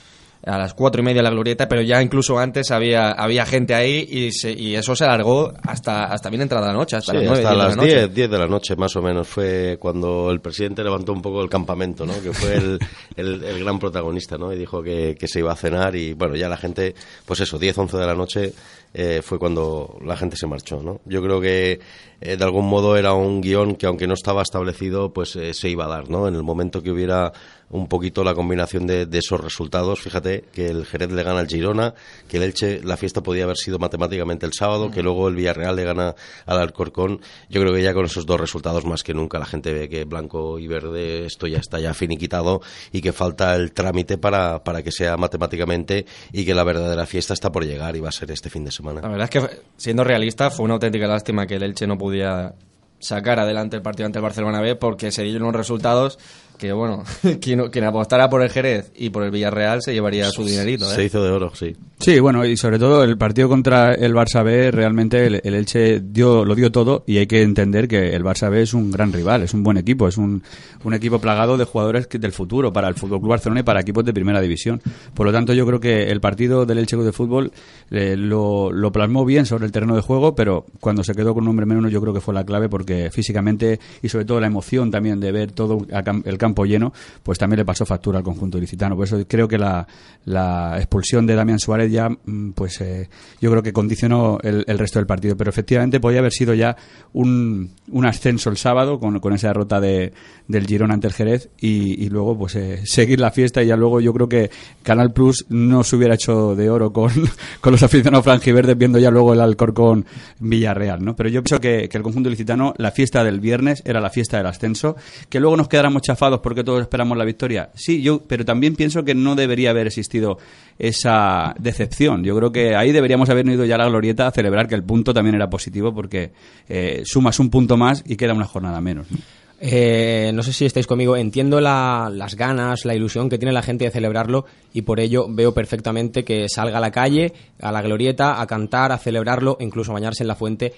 [0.44, 4.06] a las cuatro y media la glorieta, pero ya incluso antes había, había gente ahí
[4.08, 7.26] y, se- y eso se alargó hasta, hasta bien entrada la noche, hasta Sí, las
[7.26, 7.94] nueve, hasta diez de la las noche.
[8.06, 11.42] 10, 10 de la noche más o menos fue cuando el presidente levantó un poco
[11.42, 12.12] el campamento, ¿no?
[12.22, 12.78] que fue el,
[13.16, 14.52] el- el gran protagonista ¿no?
[14.52, 16.94] y dijo que, que se iba a cenar y bueno, ya la gente,
[17.24, 18.52] pues eso, 10, 11 de la noche
[18.94, 20.80] eh, fue cuando la gente se marchó.
[20.80, 21.00] ¿no?
[21.06, 21.80] Yo creo que
[22.20, 25.68] eh, de algún modo era un guion que aunque no estaba establecido, pues eh, se
[25.68, 26.08] iba a dar.
[26.08, 26.28] ¿no?
[26.28, 27.32] En el momento que hubiera
[27.70, 31.48] un poquito la combinación de, de esos resultados, fíjate que el Jerez le gana al
[31.48, 31.94] Girona,
[32.28, 35.74] que el Elche, la fiesta podía haber sido matemáticamente el sábado, que luego el Villarreal
[35.76, 36.14] le gana
[36.46, 37.20] al Alcorcón.
[37.48, 40.04] Yo creo que ya con esos dos resultados más que nunca la gente ve que
[40.04, 42.60] blanco y verde esto ya está ya finiquitado
[42.92, 47.34] y que falta el trámite para, para que sea matemáticamente y que la verdadera fiesta
[47.34, 49.00] está por llegar y va a ser este fin de semana.
[49.02, 52.54] La verdad es que, siendo realista, fue una auténtica lástima que el Elche no pudiera
[52.98, 56.18] sacar adelante el partido ante el Barcelona B porque se dieron unos resultados
[56.58, 57.04] que bueno,
[57.40, 60.90] quien, quien apostara por el Jerez y por el Villarreal se llevaría su dinerito.
[60.90, 60.94] ¿eh?
[60.94, 61.76] Se hizo de oro, sí.
[61.98, 66.00] Sí, bueno, y sobre todo el partido contra el Barça B, realmente el, el Elche
[66.00, 69.12] dio, lo dio todo y hay que entender que el Barça B es un gran
[69.12, 70.42] rival, es un buen equipo, es un,
[70.84, 73.80] un equipo plagado de jugadores que- del futuro para el Fútbol Club Barcelona y para
[73.80, 74.80] equipos de primera división.
[75.14, 77.50] Por lo tanto, yo creo que el partido del Elche de Fútbol
[77.90, 81.44] eh, lo, lo plasmó bien sobre el terreno de juego, pero cuando se quedó con
[81.44, 84.46] un hombre menos, yo creo que fue la clave porque físicamente y sobre todo la
[84.48, 85.78] emoción también de ver todo
[86.24, 88.96] el campo lleno, pues también le pasó factura al conjunto ilicitano.
[88.96, 89.86] Por eso creo que la,
[90.24, 93.08] la expulsión de Damián Suárez ya, mm, pues eh,
[93.40, 95.36] yo creo que condicionó el, resto del partido.
[95.36, 96.76] Pero efectivamente podía haber sido ya
[97.12, 97.70] un,
[98.04, 100.12] ascenso el sábado con, con esa derrota de,
[100.48, 104.00] del Girona ante el Jerez y, luego pues eh, seguir la fiesta y ya luego
[104.00, 104.50] yo creo que
[104.82, 107.10] Canal Plus no se hubiera hecho de oro con,
[107.60, 110.06] con los aficionados franjiverdes viendo ya luego el Alcorcón
[110.38, 111.16] Villarreal, ¿no?
[111.16, 114.36] Pero yo pienso que, que el conjunto licitano, la fiesta del viernes era la fiesta
[114.36, 114.96] del ascenso,
[115.28, 117.70] que luego nos quedáramos chafados porque todos esperamos la victoria.
[117.74, 120.38] Sí, yo, pero también pienso que no debería haber existido
[120.78, 122.22] esa decepción.
[122.24, 124.84] Yo creo que ahí deberíamos haber ido ya a la glorieta a celebrar que el
[124.84, 126.32] punto también era positivo porque
[126.68, 129.10] eh, sumas un punto más y queda una jornada menos.
[129.10, 129.18] ¿no?
[129.58, 133.62] Eh, no sé si estáis conmigo, entiendo la- las ganas, la ilusión que tiene la
[133.62, 134.44] gente de celebrarlo
[134.74, 138.92] y por ello veo perfectamente que salga a la calle, a la glorieta, a cantar,
[138.92, 140.74] a celebrarlo, incluso a bañarse en la fuente.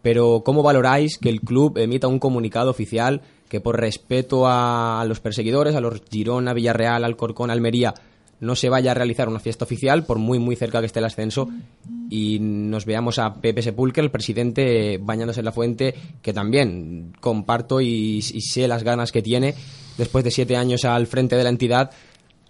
[0.00, 3.20] Pero ¿cómo valoráis que el club emita un comunicado oficial
[3.52, 7.92] que por respeto a los perseguidores, a los Girona, Villarreal, Alcorcón, Almería,
[8.40, 11.04] no se vaya a realizar una fiesta oficial por muy muy cerca que esté el
[11.04, 11.50] ascenso
[12.08, 17.82] y nos veamos a Pepe Sepulcre, el presidente, bañándose en la fuente, que también comparto
[17.82, 19.54] y, y sé las ganas que tiene
[19.98, 21.90] después de siete años al frente de la entidad,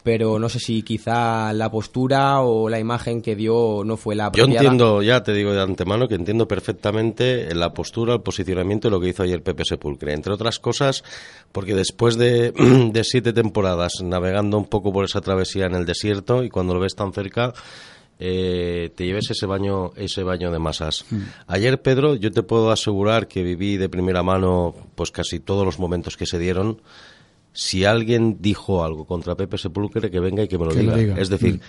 [0.02, 4.24] pero no sé si quizá la postura o la imagen que dio no fue la
[4.24, 4.60] Yo apropiada.
[4.60, 9.00] entiendo, ya te digo de antemano, que entiendo perfectamente la postura, el posicionamiento y lo
[9.00, 10.12] que hizo ayer Pepe Sepulcre.
[10.12, 11.04] Entre otras cosas,
[11.52, 12.52] porque después de,
[12.92, 16.80] de siete temporadas navegando un poco por esa travesía en el desierto y cuando lo
[16.80, 17.52] ves tan cerca,
[18.18, 21.04] eh, te lleves ese baño, ese baño de masas.
[21.48, 25.78] Ayer, Pedro, yo te puedo asegurar que viví de primera mano pues casi todos los
[25.78, 26.80] momentos que se dieron.
[27.52, 30.96] Si alguien dijo algo contra Pepe Sepulcre, que venga y que me lo, Que lo
[30.96, 31.18] diga.
[31.18, 31.60] Es decir.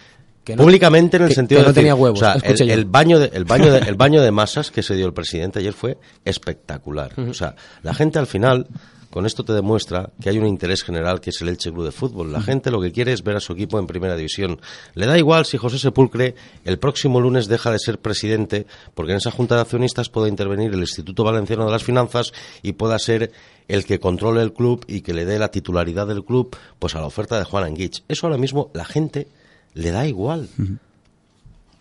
[0.44, 2.84] Que no- públicamente en el que- sentido que de no tenía huevos, o sea, el,
[2.84, 5.72] baño de, el baño de, el baño de masas que se dio el presidente ayer
[5.72, 7.14] fue espectacular.
[7.18, 8.68] O sea, la gente al final
[9.10, 11.92] con esto te demuestra que hay un interés general que es el Elche Club de
[11.92, 12.34] Fútbol.
[12.34, 14.60] La gente lo que quiere es ver a su equipo en primera división.
[14.96, 16.34] Le da igual si José Sepulcre
[16.66, 18.66] el próximo lunes deja de ser presidente,
[18.96, 22.74] porque en esa junta de accionistas puede intervenir el Instituto Valenciano de las Finanzas y
[22.74, 23.32] pueda ser
[23.68, 27.00] el que controle el club y que le dé la titularidad del club pues a
[27.00, 28.04] la oferta de Juan Anguich.
[28.08, 29.28] Eso ahora mismo la gente
[29.74, 30.50] le da igual.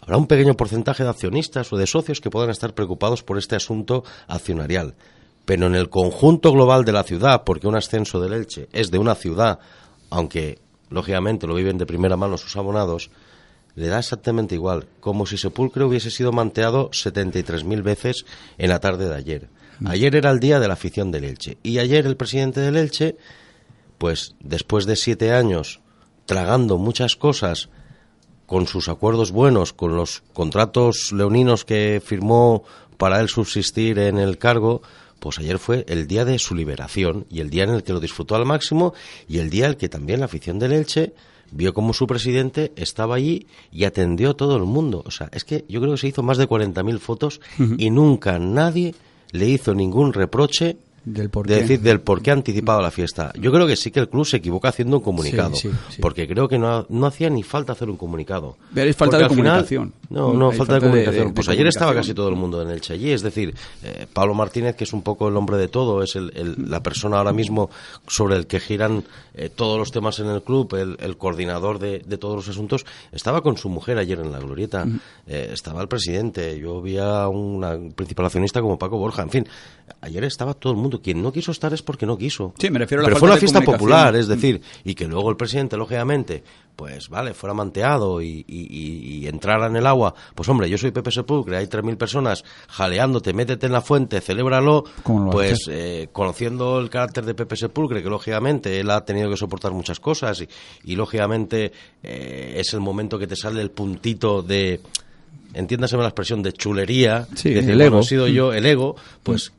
[0.01, 3.57] Habrá un pequeño porcentaje de accionistas o de socios que puedan estar preocupados por este
[3.57, 4.95] asunto accionarial.
[5.45, 8.99] Pero en el conjunto global de la ciudad, porque un ascenso del Elche es de
[8.99, 9.59] una ciudad,
[10.11, 10.59] aunque
[10.91, 13.11] lógicamente lo viven de primera mano sus abonados,
[13.75, 18.27] le da exactamente igual, como si Sepulcre hubiese sido manteado 73.000 veces
[18.59, 19.49] en la tarde de ayer.
[19.87, 21.59] Ayer era el día de la afición del Elche.
[21.63, 23.17] Y ayer el presidente del Elche,
[23.99, 25.81] pues después de siete años
[26.27, 27.69] tragando muchas cosas,
[28.47, 32.65] con sus acuerdos buenos, con los contratos leoninos que firmó
[32.99, 34.83] para él subsistir en el cargo,
[35.21, 38.01] pues ayer fue el día de su liberación y el día en el que lo
[38.01, 38.93] disfrutó al máximo
[39.27, 41.15] y el día en el que también la afición del Elche
[41.51, 45.03] vio como su presidente estaba allí y atendió a todo el mundo.
[45.07, 47.41] O sea, es que yo creo que se hizo más de 40.000 fotos
[47.79, 48.95] y nunca nadie
[49.33, 51.61] le hizo ningún reproche Del por de qué.
[51.63, 53.33] decir del por qué ha anticipado la fiesta.
[53.39, 56.01] Yo creo que sí que el club se equivoca haciendo un comunicado, Sí, sí, sí.
[56.01, 58.57] porque creo que no, ha- no hacía ni falta hacer un comunicado.
[58.73, 59.93] Pero es falta Porque de final- comunicación.
[60.11, 61.27] no, no, falta, de falta de- comunicación.
[61.29, 64.35] de- pues ayer estaba casi todo el mundo en el allí, es decir, eh, Pablo
[64.35, 67.33] Martínez, que es un poco el hombre de todo, es el- el- la persona ahora
[67.33, 67.69] mismo
[68.07, 72.01] sobre el que giran eh, todos los temas en el club, el, el coordinador de,
[72.19, 74.87] todos los asuntos, estaba con su mujer ayer en la glorieta,
[75.27, 79.49] eh, estaba el presidente, yo vi a una principal accionista como Paco Borja, en fin,
[80.03, 80.92] ayer estaba todo el mundo.
[81.01, 82.53] Quien no quiso estar es porque no quiso.
[82.59, 85.07] Sí, me refiero a la Pero fue una de fiesta popular, es decir, y que
[85.07, 86.43] luego el presidente, lógicamente,
[86.77, 90.15] pues vale, fuera manteado y, y- y- y entrara en el agua.
[90.35, 94.85] Pues hombre, yo soy Pepe Sepulcre, hay 3.000 personas jaleándote, métete en la fuente, celébralo.
[95.03, 98.81] ¿Cómo no lo va a Pues eh, conociendo el carácter de Pepe Sepulcre, que lógicamente
[98.81, 100.49] él ha tenido que soportar muchas cosas y,
[100.91, 101.73] y lógicamente
[102.03, 104.81] eh, es el momento que te sale el puntito de,
[105.55, 107.27] entiéndaseme la expresión, de chulería.
[107.35, 108.01] Sí, decir, el bueno, ego.
[108.01, 109.53] he sido yo, el ego, pues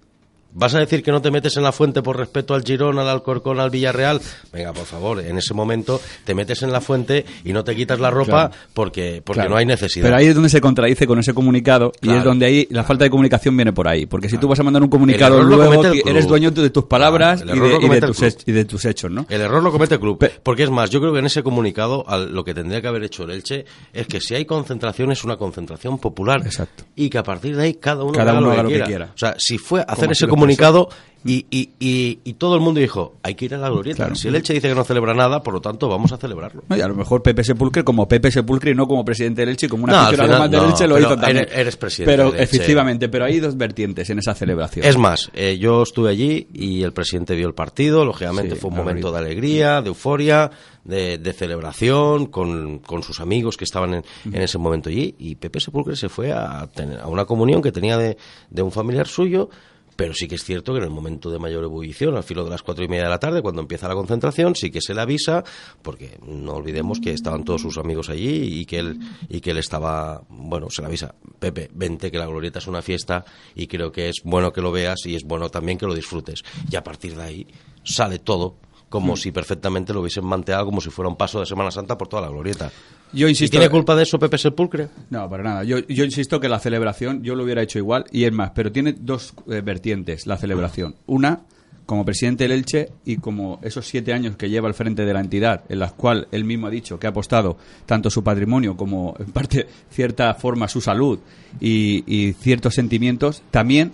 [0.55, 3.09] ¿Vas a decir que no te metes en la fuente por respeto al Girón, al
[3.09, 4.21] Alcorcón, al Villarreal?
[4.51, 7.99] Venga, por favor, en ese momento te metes en la fuente y no te quitas
[7.99, 8.51] la ropa Claro.
[8.73, 9.49] porque, porque Claro.
[9.51, 10.05] no hay necesidad.
[10.05, 13.03] Pero ahí es donde se contradice con ese comunicado y es donde ahí la falta
[13.03, 14.05] de comunicación viene por ahí.
[14.05, 17.49] Porque si tú vas a mandar un comunicado luego, eres dueño de tus palabras el
[17.55, 19.25] y, de, y tus hech- y de tus hechos, ¿no?
[19.29, 20.23] El error lo comete el club.
[20.43, 23.23] Porque es más, yo creo que en ese comunicado lo que tendría que haber hecho
[23.23, 26.41] el Elche es que si hay concentración es una concentración popular.
[26.45, 26.83] Exacto.
[26.95, 28.69] Y que a partir de ahí cada uno, Cada haga uno lo, haga que lo
[28.69, 28.85] que quiera.
[28.87, 29.05] quiera.
[29.15, 30.89] O sea, si fue hacer Como ese lo comunicado
[31.25, 33.95] y, y, y, y todo el mundo dijo, hay que ir a la glorieta.
[34.03, 34.15] Claro.
[34.15, 36.65] Si el Elche dice que no celebra nada, por lo tanto vamos a celebrarlo.
[36.67, 39.49] No, y a lo mejor Pepe Sepulcre como Pepe Sepulcre y no como presidente del
[39.51, 41.47] Elche, como un No, aficionado más del no, Elche lo hizo también.
[41.49, 42.43] eres- presidente Pero del Elche.
[42.57, 44.85] efectivamente, pero hay dos vertientes en esa celebración.
[44.85, 48.71] Es más, eh, yo estuve allí y el presidente vio el partido, lógicamente Sí, fue
[48.71, 50.51] un momento de alegría, de euforia,
[50.83, 55.35] de, de celebración con, con sus amigos que estaban en, en ese momento allí y
[55.35, 58.17] Pepe Sepulcre se fue a, tener, a una comunión que tenía de,
[58.49, 59.49] de un familiar suyo.
[59.95, 62.49] Pero sí que es cierto que en el momento de mayor ebullición, al filo de
[62.49, 65.01] las cuatro y media de la tarde, cuando empieza la concentración, sí que se le
[65.01, 65.43] avisa,
[65.81, 69.57] porque no olvidemos que estaban todos sus amigos allí y que él, y que él
[69.57, 73.25] estaba, bueno, se le avisa, Pepe, vente que la glorieta es una fiesta
[73.55, 76.43] y creo que es bueno que lo veas y es bueno también que lo disfrutes.
[76.69, 77.47] Y a partir de ahí
[77.83, 78.57] sale todo
[78.93, 79.17] como Mm.
[79.17, 82.21] si perfectamente lo hubiesen manteado como si fuera un paso de Semana Santa por toda
[82.21, 82.71] la glorieta.
[83.11, 83.57] Yo ¿Y insisto.
[83.57, 84.87] tiene culpa de eso Pepe Sepulcre?
[85.09, 85.63] No, para nada.
[85.63, 88.71] Yo, yo insisto que la celebración yo lo hubiera hecho igual y es más, pero
[88.71, 90.93] tiene dos eh, vertientes la celebración.
[91.07, 91.41] Una,
[91.87, 95.21] como presidente del Elche y como esos siete años que lleva al frente de la
[95.21, 99.15] entidad, en las cuales él mismo ha dicho que ha apostado tanto su patrimonio como,
[99.17, 101.17] en parte, cierta forma, su salud
[101.59, 103.91] y, y ciertos sentimientos, también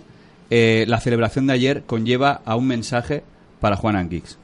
[0.50, 3.22] eh, la celebración de ayer conlleva a un mensaje
[3.60, 4.36] para Juan Anguix.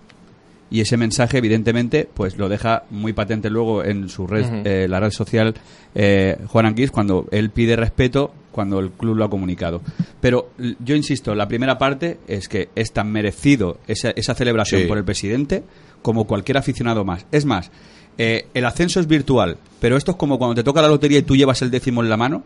[0.71, 4.99] Y ese mensaje, evidentemente, pues lo deja muy patente luego en su red, eh, la
[4.99, 5.55] red social
[5.95, 9.81] eh, Juan Anguís cuando él pide respeto cuando el club lo ha comunicado.
[10.21, 10.51] Pero
[10.81, 14.87] yo insisto, la primera parte es que es tan merecido esa, esa celebración Sí.
[14.89, 15.63] por el presidente
[16.03, 17.27] como cualquier aficionado más.
[17.31, 17.71] Es más,
[18.19, 21.23] eh, el ascenso es virtual, pero esto es como cuando te toca la lotería y
[21.23, 22.43] tú llevas el décimo en la mano.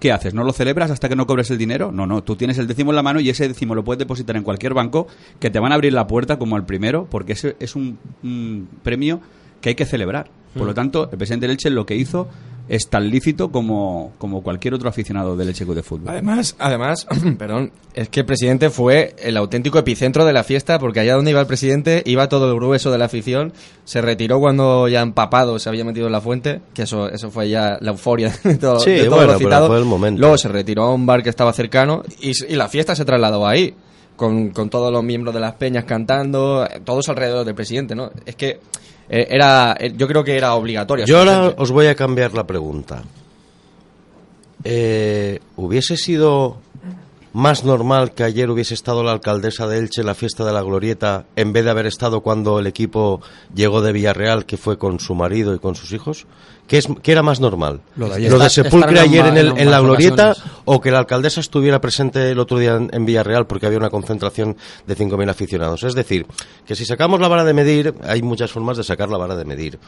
[0.00, 0.34] ¿Qué haces?
[0.34, 1.90] ¿No lo celebras hasta que no cobres el dinero?
[1.92, 4.36] No, no, tú tienes el décimo en la mano y ese décimo lo puedes depositar
[4.36, 5.06] en cualquier banco
[5.40, 8.68] que te van a abrir la puerta como al primero, porque ese es un, un
[8.82, 9.20] premio
[9.60, 10.28] que hay que celebrar.
[10.54, 10.74] Por lo Mm.
[10.74, 12.28] tanto, el presidente del Elche lo que hizo
[12.68, 16.08] es tan lícito como, como cualquier otro aficionado del Club de Fútbol.
[16.08, 17.06] Además, además,
[17.38, 21.30] perdón, es que el presidente fue el auténtico epicentro de la fiesta porque allá donde
[21.30, 23.52] iba el presidente iba todo el grueso de la afición.
[23.84, 27.48] Se retiró cuando ya empapado se había metido en la fuente, que eso eso fue
[27.48, 30.20] ya la euforia de todo, Sí, de bueno, fue el momento.
[30.20, 33.46] Luego se retiró a un bar que estaba cercano y, y la fiesta se trasladó
[33.46, 33.74] ahí.
[34.16, 38.12] Con, con todos los miembros de las peñas cantando, eh, todos alrededor del presidente, ¿no?
[38.24, 38.60] Es que
[39.08, 41.06] era, eh, yo creo que era obligatorio.
[41.06, 43.02] Yo ahora os voy a cambiar la pregunta.
[44.64, 46.58] Eh, ¿Hubiese sido
[47.34, 50.62] más normal que ayer hubiese estado la alcaldesa de Elche en la fiesta de la
[50.62, 53.20] Glorieta en vez de haber estado cuando el equipo
[53.54, 56.26] llegó de Villarreal, que fue con su marido y con sus hijos?
[56.66, 57.80] ¿Qué, es, qué era más normal?
[57.96, 60.58] Lo de ¿Lo de Sepulcre ayer en, ambas- el- en en la Glorieta ocasiones.
[60.64, 63.90] o que la alcaldesa estuviera presente el otro día en, en Villarreal porque había una
[63.90, 64.56] concentración
[64.86, 65.82] de 5.000 aficionados?
[65.82, 66.26] Es decir,
[66.64, 69.44] que si sacamos la vara de medir, hay muchas formas de sacar la vara de
[69.44, 69.78] medir.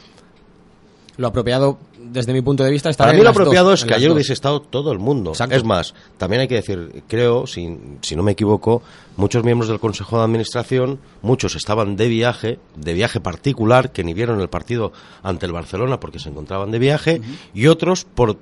[1.17, 3.85] Lo apropiado, desde mi punto de vista, está Para en mí lo dos, apropiado es
[3.85, 5.31] que ayer hubiese estado todo el mundo.
[5.31, 5.55] Exacto.
[5.55, 8.83] Es más, también hay que decir, creo, si, si no me equivoco,
[9.17, 14.14] muchos miembros del Consejo de Administración, muchos estaban de viaje, de viaje particular, que ni
[14.14, 14.93] vieron el partido
[15.23, 17.21] ante el Barcelona porque se encontraban de viaje,
[17.55, 18.37] y otros por...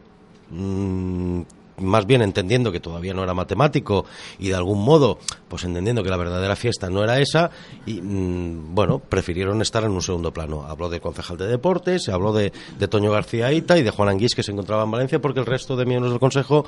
[1.79, 4.05] más bien entendiendo que todavía no era matemático
[4.39, 5.18] y de algún modo,
[5.49, 7.51] pues entendiendo que la verdadera fiesta no era esa,
[7.87, 10.64] y mm, bueno, prefirieron estar en un segundo plano.
[10.66, 14.09] Habló del concejal de deportes, se habló de, de Toño García Ita y de Juan
[14.09, 16.64] Anguís que se encontraba en Valencia porque el resto de miembros del consejo,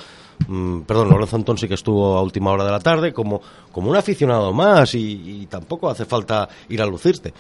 [0.49, 3.41] mm, perdón, Lorenzo Antón sí que estuvo a última hora de la tarde como,
[3.73, 7.33] como un aficionado más y, y tampoco hace falta ir a lucirte.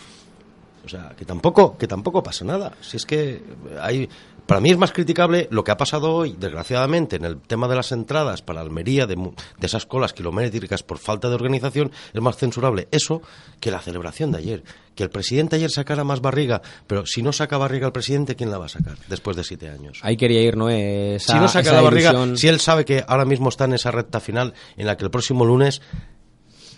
[0.86, 2.72] O sea, que tampoco, que tampoco pasa nada.
[2.80, 3.42] Si es que
[3.82, 4.08] hay,
[4.46, 7.76] para mí es más criticable lo que ha pasado hoy, desgraciadamente, en el tema de
[7.76, 12.36] las entradas para Almería, de, de esas colas kilométricas por falta de organización, es más
[12.36, 13.22] censurable eso
[13.60, 14.62] que la celebración de ayer.
[14.94, 18.50] Que el presidente ayer sacara más barriga, pero si no saca barriga el presidente, ¿quién
[18.50, 19.98] la va a sacar después de siete años?
[20.02, 20.70] Ahí quería ir, ¿no?
[20.70, 22.38] Esa, si no saca esa la barriga, ilusión.
[22.38, 25.10] si él sabe que ahora mismo está en esa recta final en la que el
[25.10, 25.82] próximo lunes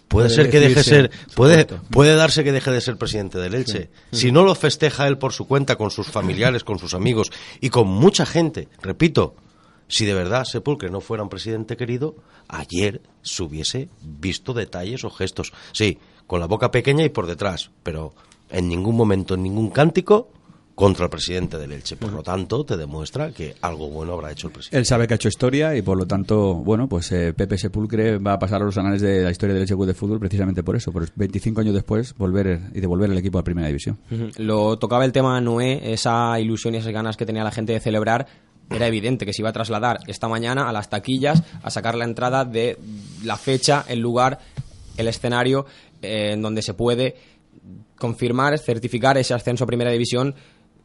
[0.08, 3.54] puede, Puede ser que deje ser, puede, puede darse que deje de ser presidente del
[3.54, 3.90] Elche.
[4.10, 7.30] Si no lo festeja él por su cuenta, con sus familiares, con sus amigos
[7.60, 9.36] y con mucha gente, repito,
[9.88, 15.10] si de verdad Sepulcre no fuera un presidente querido, ayer se hubiese visto detalles o
[15.10, 15.52] gestos.
[15.72, 18.14] Sí, con la boca pequeña y por detrás, pero
[18.50, 20.30] en ningún momento, en ningún cántico,
[20.78, 21.96] contra el presidente del Elche.
[21.96, 24.78] Por lo tanto, te demuestra que algo bueno habrá hecho el presidente.
[24.78, 28.18] Él sabe que ha hecho historia y por lo tanto, bueno, pues eh, Pepe Sepulcre
[28.18, 30.62] va a pasar a los anales de la historia del Elche Club de Fútbol precisamente
[30.62, 33.98] por eso, por 25 años después volver y devolver el equipo a Primera División.
[34.36, 37.80] Lo tocaba el tema Noé, esa ilusión y esas ganas que tenía la gente de
[37.80, 38.28] celebrar.
[38.70, 42.04] Era evidente que se iba a trasladar esta mañana a las taquillas a sacar la
[42.04, 42.78] entrada de
[43.24, 44.38] la fecha, el lugar,
[44.96, 45.66] el escenario
[46.02, 47.16] eh, en donde se puede
[47.98, 50.36] confirmar, certificar ese ascenso a Primera División.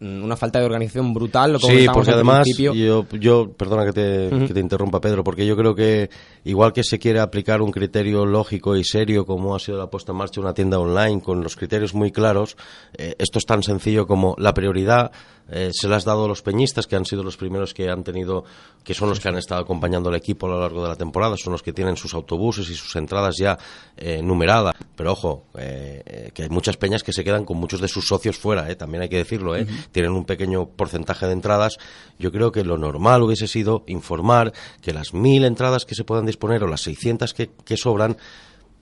[0.03, 4.27] Mm, Una falta de organización brutal, lo Sí, porque además, yo, yo, perdona que te,
[4.27, 4.47] Ujú.
[4.47, 6.09] que te interrumpa, Pedro, porque yo creo que
[6.43, 10.11] igual que se quiere aplicar un criterio lógico y serio, como ha sido la puesta
[10.11, 12.57] en marcha de una tienda online, con los criterios muy claros,
[12.97, 15.13] eh, esto es tan sencillo como la prioridad
[15.49, 18.03] eh, se la has dado a los peñistas, que han sido los primeros que han
[18.03, 18.45] tenido,
[18.83, 21.35] que son los que han estado acompañando al equipo a lo largo de la temporada,
[21.37, 23.57] son los que tienen sus autobuses y sus entradas ya
[23.97, 24.73] eh, numeradas.
[24.95, 28.37] Pero ojo, eh, que hay muchas peñas que se quedan con muchos de sus socios
[28.37, 31.77] fuera, también hay que decirlo, eh, tienen un pequeño porcentaje de entradas.
[32.19, 36.25] Yo creo que lo normal hubiese sido informar que las mil entradas que se puedan
[36.25, 38.17] disponer o las 600 que, que sobran,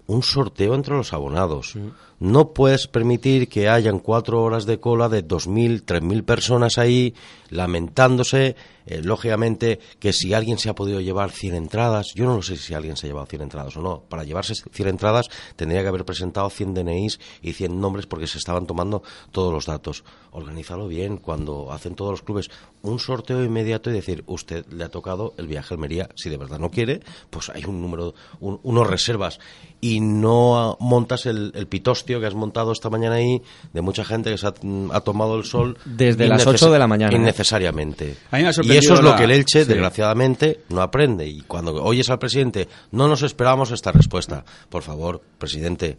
[0.08, 1.78] un sorteo entre los abonados.
[2.22, 7.16] No puedes permitir que hayan cuatro horas de cola de 2.000, 3.000 personas ahí
[7.50, 8.56] lamentándose.
[8.88, 12.58] eh, lógicamente que si alguien se ha podido llevar 100 entradas, yo no lo sé
[12.58, 14.02] si alguien se ha llevado 100 entradas o no.
[14.10, 18.40] Para llevarse 100 entradas tendría que haber presentado 100 DNIs y 100 nombres porque se
[18.40, 20.04] estaban tomando todos los datos.
[20.32, 22.50] Organízalo bien cuando hacen todos los clubes
[22.82, 26.10] un sorteo inmediato y decir, usted le ha tocado el viaje a Almería.
[26.16, 29.40] Si de verdad no quiere, pues hay un número, un- unos reservas.
[29.80, 33.42] Y no montas el, el pitostio que has montado esta mañana ahí
[33.74, 35.78] de mucha gente que se ha, mm, ha tomado el sol.
[35.86, 37.16] Desde las innecesa- 8 de la mañana.
[37.16, 38.16] Innecesariamente.
[38.32, 39.68] A mí me ha Y eso es lo que el Elche, sí.
[39.68, 41.28] desgraciadamente, no aprende.
[41.28, 44.44] Y cuando oyes al presidente, no nos esperábamos esta respuesta.
[44.70, 45.98] Por favor, presidente,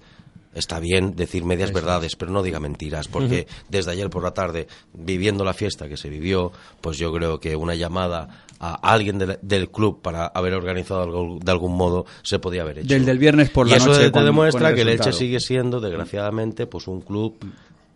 [0.55, 4.67] está bien decir medias verdades, pero no diga mentiras, porque desde ayer por la tarde,
[4.93, 9.39] viviendo la fiesta que se vivió, pues yo creo que una llamada a alguien del,
[9.43, 12.89] del club para haber organizado algo de algún modo se podía haber hecho.
[12.89, 14.89] Del del viernes por y la eso noche te con- demuestra con el que el
[14.91, 17.37] Elche sigue siendo, desgraciadamente, pues un club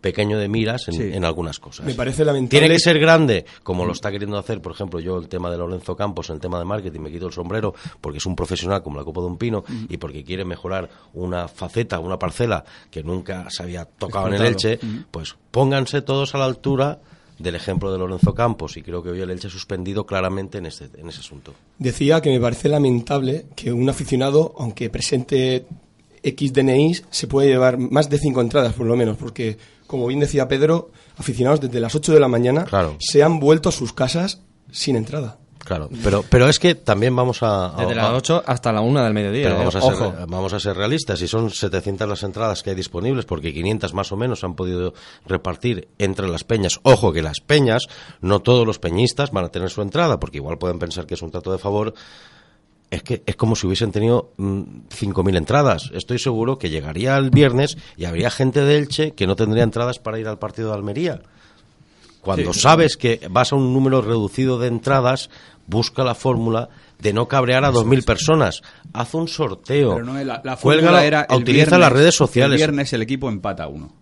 [0.01, 1.09] pequeño de miras en, Sí.
[1.11, 1.85] en algunas cosas.
[1.85, 2.59] Me parece lamentable.
[2.59, 5.57] Tiene que ser grande, como lo está queriendo hacer, por ejemplo, yo el tema de
[5.57, 8.97] Lorenzo Campos, el tema de marketing, me quito el sombrero porque es un profesional como
[8.97, 13.47] la Copa de un Pino y porque quiere mejorar una faceta, una parcela que nunca
[13.49, 14.45] se había tocado en el.
[14.45, 16.99] Elche, pues pónganse todos a la altura
[17.39, 20.65] del ejemplo de Lorenzo Campos y creo que hoy el Elche ha suspendido claramente en,
[20.65, 21.53] este, en ese asunto.
[21.77, 25.65] Decía que me parece lamentable que un aficionado, aunque presente
[26.23, 30.19] X DNIs, se puede llevar más de cinco entradas, por lo menos, porque, como bien
[30.19, 32.65] decía Pedro, aficionados desde las 8 de la mañana
[32.99, 35.37] se han vuelto a sus casas sin entrada.
[35.67, 37.75] Claro, pero, pero es que también vamos a...
[37.75, 39.43] a- Desde las a- 8 hasta la 1 del mediodía.
[39.43, 39.57] Pero eh.
[39.59, 40.11] vamos a, Ojo.
[40.17, 41.19] ser, vamos a ser realistas.
[41.19, 44.93] Si son 700 las entradas que hay disponibles, porque 500 más o menos han podido
[45.25, 46.79] repartir entre las peñas.
[46.83, 47.83] Ojo que las peñas,
[48.21, 51.21] no todos los peñistas van a tener su entrada, porque igual pueden pensar que es
[51.21, 51.93] un trato de favor.
[52.89, 55.91] Es que es como si hubiesen tenido mm, 5.000 entradas.
[55.93, 59.99] Estoy seguro que llegaría el viernes y habría gente de Elche que no tendría entradas
[59.99, 61.21] para ir al partido de Almería.
[62.21, 62.59] Cuando Sí.
[62.61, 65.29] sabes que vas a un número reducido de entradas,
[65.67, 68.61] busca la fórmula de no cabrear a 2.000 personas.
[68.93, 69.93] Haz un sorteo.
[69.95, 72.53] Pero no, la, la fórmula era el utiliza viernes- las redes sociales.
[72.53, 73.93] El viernes el equipo empata uno.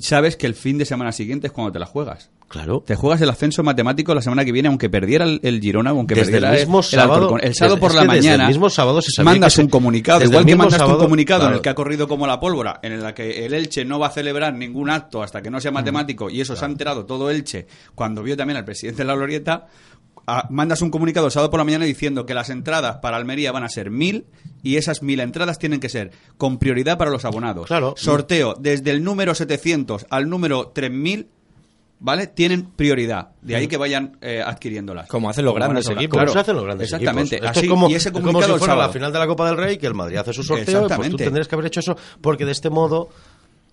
[0.00, 2.30] Sabes que el fin de semana siguiente es cuando te la juegas.
[2.48, 2.82] Claro.
[2.86, 6.14] Te juegas el ascenso matemático la semana que viene, aunque perdiera el, el Girona, aunque
[6.14, 7.38] Desde perdiera el mismo el sábado-.
[7.38, 10.56] El sábado por la desde el mañana mismo sábado se mandas un comunicado, igual el
[10.56, 13.44] que sábado- un comunicado en el que ha corrido como la pólvora, en el que
[13.46, 16.54] el Elche no va a celebrar ningún acto hasta que no sea matemático, y eso
[16.56, 19.66] se ha enterado todo Elche cuando vio también al presidente de la Glorieta,
[20.26, 23.52] a- mandas un comunicado el sábado por la mañana diciendo que las entradas para Almería
[23.52, 24.26] van a ser mil
[24.62, 27.66] y esas mil entradas tienen que ser con prioridad para los abonados.
[27.66, 27.94] Claro.
[27.96, 31.28] Sorteo desde el número 700 al número 3000,
[31.98, 32.26] ¿vale?
[32.28, 33.30] Tienen prioridad.
[33.42, 35.08] De ahí que vayan eh, adquiriéndolas.
[35.08, 36.08] Como hacen los grandes equipos.
[36.10, 36.32] Como Claro.
[36.32, 37.36] se hacen los grandes Exactamente.
[37.36, 37.46] equipos.
[37.50, 39.18] Esto Así- es como, y ese es como comunicado si el fuera la final de
[39.18, 41.24] la Copa del Rey que el Madrid hace su sorteo, pues tú Exactamente.
[41.24, 43.08] tendrías que haber hecho eso porque de este modo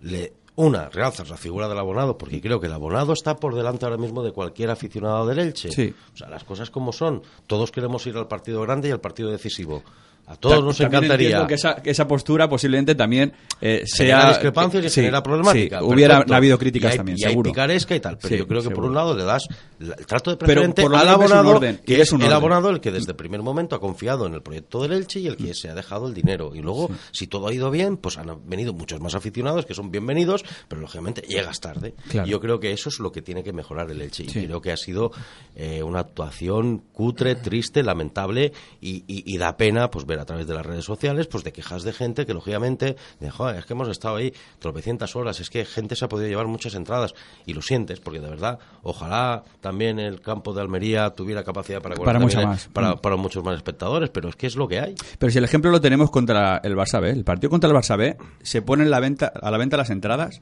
[0.02, 3.86] le una, realzas la figura del abonado, porque creo que el abonado está por delante
[3.86, 5.72] ahora mismo de cualquier aficionado del Elche.
[5.72, 5.95] Sí.
[6.14, 7.22] O sea, las cosas como son.
[7.47, 9.84] Todos queremos ir al partido grande y al partido decisivo.
[10.30, 11.47] A todos nos encantaría.
[11.47, 15.80] que esa, que esa postura posiblemente también eh, genera sea discrepancias y sí, genera problemática.
[15.80, 17.49] sí, hubiera habido críticas Y hay- también, y hay seguro.
[17.51, 19.47] picaresca y tal, pero Sí, yo creo que por un lado le das
[19.80, 22.80] el trato de Pero preferente por al abonado, orden, que es un el abonado el
[22.80, 25.53] que desde el primer momento ha confiado en el proyecto del Elche y el que
[25.55, 26.51] se ha dejado el dinero.
[26.53, 29.89] Y luego, si todo ha ido bien, pues han venido muchos más aficionados que son
[29.89, 31.95] bienvenidos, pero lógicamente llegas tarde.
[32.07, 32.27] Claro.
[32.27, 34.23] Y yo creo que eso es lo que tiene que mejorar el Elche.
[34.25, 35.11] Y creo que ha sido
[35.55, 40.45] eh, una actuación cutre, triste, lamentable y, y- y da pena pues ver a través
[40.47, 43.74] de las redes sociales, pues de quejas de gente que lógicamente, de, "Joder, es que
[43.74, 47.13] hemos estado ahí tropecientas horas, es que gente se ha podido llevar muchas entradas
[47.45, 51.95] y lo sientes, porque de verdad, ojalá también el campo de Almería tuviera capacidad para,
[51.95, 52.67] Para mucha eh, más.
[52.74, 52.99] para, Mm.
[52.99, 54.95] para muchos más espectadores, pero es que es lo que hay.
[55.17, 57.97] Pero si el ejemplo lo tenemos contra el Barça B, el partido contra el Barça
[57.97, 60.41] B, se ponen la venta, a la venta las entradas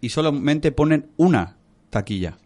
[0.00, 1.56] y solamente ponen una
[1.90, 2.38] taquilla.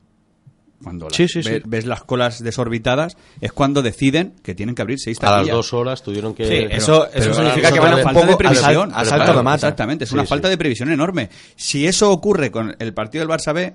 [0.82, 1.50] Cuando Sí, sí, sí.
[1.50, 5.32] ve- ves las colas desorbitadas, es cuando deciden que tienen que abrir seis A las
[5.36, 5.56] taquillas.
[5.56, 6.44] dos horas tuvieron que...
[6.44, 8.90] Sí, Pero- eso, pero significa eso que van a falta de previsión.
[8.90, 9.54] Claro, lo mata.
[9.56, 10.28] Exactamente, es Sí, una sí.
[10.28, 11.30] falta de previsión enorme.
[11.56, 13.72] Si eso ocurre con el partido del Barça B,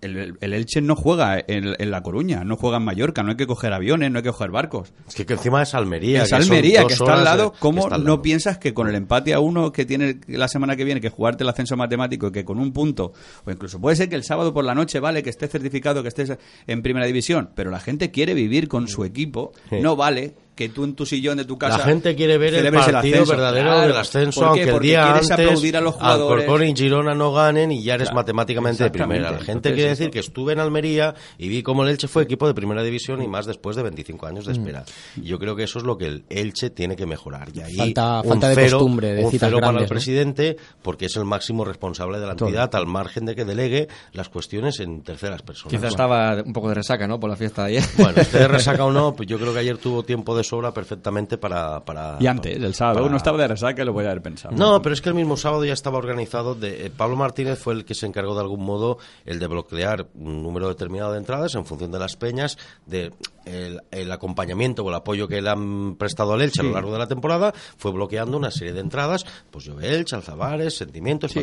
[0.00, 3.30] el, el- el Elche no juega en, en La Coruña, no juega en Mallorca, no
[3.30, 4.92] hay que coger aviones, no hay que coger barcos.
[5.08, 6.22] Es que, que encima es Almería.
[6.22, 7.52] Es que Almería, que está al lado.
[7.58, 11.00] ¿Cómo no piensas que con el empate a uno que tiene la semana que viene
[11.00, 13.12] que jugarte el ascenso matemático y que con un punto,
[13.44, 16.08] o incluso puede ser que el sábado por la noche, vale, que estés certificado, que
[16.08, 16.32] estés
[16.66, 19.76] en primera división, pero la gente quiere vivir con su equipo, Sí.
[19.80, 22.72] no vale que tú en tu sillón de tu casa La gente quiere ver el
[22.72, 23.30] partido ascenso.
[23.30, 23.86] verdadero Claro.
[23.86, 26.42] del ascenso, aunque el Porque día antes aplaudir a los jugadores.
[26.44, 29.30] Alcorcón y Girona no ganen y ya eres Claro, matemáticamente de primera.
[29.30, 32.48] La gente quiere decir que estuve en Almería y vi cómo el Elche fue equipo
[32.48, 34.84] de primera división y más después de 25 años de espera.
[35.16, 37.50] Y yo creo que eso es lo que el Elche tiene que mejorar.
[37.54, 39.90] Y ahí Falta- un falta de cero- costumbre de un citas cero para el grandes,
[39.90, 39.94] ¿no?
[39.94, 42.48] presidente porque es el máximo responsable de la Todo.
[42.48, 45.70] entidad al margen de que delegue las cuestiones en terceras personas.
[45.70, 47.20] Quizás estaba un poco de resaca, ¿no?
[47.20, 47.84] Por la fiesta de ayer.
[47.96, 50.72] Bueno, esté de resaca o no, pues yo creo que ayer tuvo tiempo de sobra
[50.72, 51.80] perfectamente para...
[51.84, 54.54] para Y antes, el sábado, para- uno estaba de resaca lo voy a haber pensado.
[54.56, 56.54] No, pero es que el mismo sábado ya estaba organizado.
[56.54, 60.06] De, eh, Pablo Martínez fue el que se encargó de algún modo el de bloquear
[60.14, 63.12] un número determinado de entradas en función de las peñas, de
[63.48, 66.92] el, el acompañamiento o el apoyo que le han prestado al Elche a lo largo
[66.92, 71.40] de la temporada, fue bloqueando una serie de entradas, pues yo Elche, Alzabares, Sentimientos, Sí,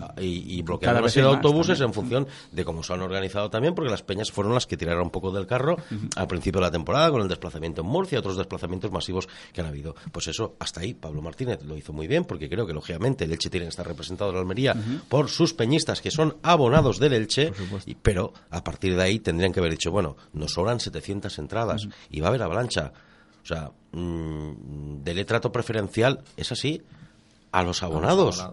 [0.00, 1.88] ah, y, y bloqueando una serie de autobuses también.
[1.88, 5.04] en función de cómo se han organizado también, porque las peñas fueron las que tiraron
[5.04, 5.76] un poco del carro
[6.16, 9.66] al principio de la temporada, con el desplazamiento en Murcia, otros desplazamientos masivos que han
[9.66, 9.94] habido.
[10.12, 13.32] Pues eso, hasta ahí, Pablo Martínez lo hizo muy bien, porque creo que lógicamente el
[13.32, 14.74] Elche tiene que estar representado en Almería
[15.08, 17.52] por sus peñistas, que son abonados del Elche,
[17.86, 21.88] y- pero a partir de ahí tendrían que haber dicho, bueno, nos sobran 700 entradas
[22.10, 22.92] y va a haber avalancha.
[23.42, 26.82] O sea, mm, dele trato preferencial, es así,
[27.52, 28.44] a los abonados.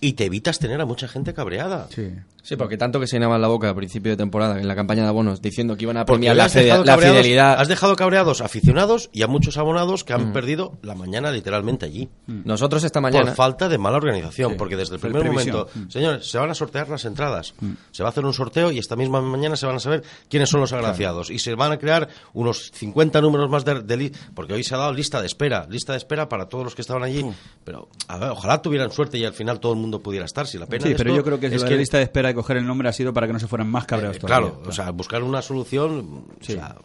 [0.00, 1.86] Y te evitas tener a mucha gente cabreada.
[1.90, 2.12] Sí.
[2.42, 5.02] Sí, porque tanto que se llenaban la boca a principio de temporada en la campaña
[5.04, 7.60] de abonos diciendo que iban a premiar la, cabreados- fidelidad.
[7.60, 10.32] Has dejado cabreados aficionados y a muchos abonados que han Mm.
[10.32, 12.08] perdido la mañana literalmente allí.
[12.26, 13.26] Nosotros esta mañana.
[13.26, 14.56] Por falta de mala organización, Sí.
[14.58, 15.56] porque desde el primer previsión.
[15.56, 15.88] momento, Mm.
[15.90, 17.54] señores, se van a sortear las entradas,
[17.92, 20.48] se va a hacer un sorteo y esta misma mañana se van a saber quiénes
[20.50, 24.54] son los agraciados y se van a crear unos 50 números más de, de porque
[24.54, 27.04] hoy se ha dado lista de espera, lista de espera para todos los que estaban
[27.04, 27.24] allí,
[27.62, 30.46] pero a ver, ojalá tuvieran suerte y al final todo el mundo pudiera estar.
[30.48, 32.36] Si la pena Sí, pero esto yo creo que, es la lista de espera de
[32.36, 34.50] coger el nombre ha sido para que no se fueran más cabreados eh, todavía.
[34.50, 36.24] claro, o sea, buscar una solución.
[36.40, 36.76] o sea,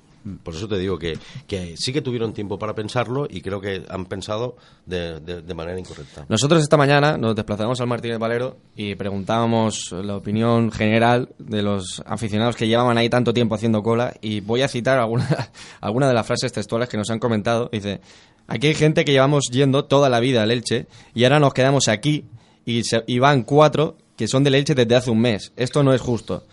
[0.44, 1.18] por eso te digo que,
[1.48, 5.54] que sí que tuvieron tiempo para pensarlo y creo que han pensado de, de- de
[5.54, 6.26] manera incorrecta.
[6.28, 12.04] Nosotros esta mañana nos desplazamos al Martínez Valero y preguntábamos la opinión general de los
[12.06, 15.50] aficionados que llevaban ahí tanto tiempo haciendo cola y voy a citar alguna,
[15.82, 17.70] alguna de las frases textuales que nos han comentado.
[17.72, 18.02] Dice,
[18.48, 21.88] aquí hay gente que llevamos yendo toda la vida al Elche y ahora nos quedamos
[21.88, 22.26] aquí
[22.66, 25.54] y, se- y van cuatro que son del Elche desde hace un mes.
[25.56, 26.44] Esto no es justo.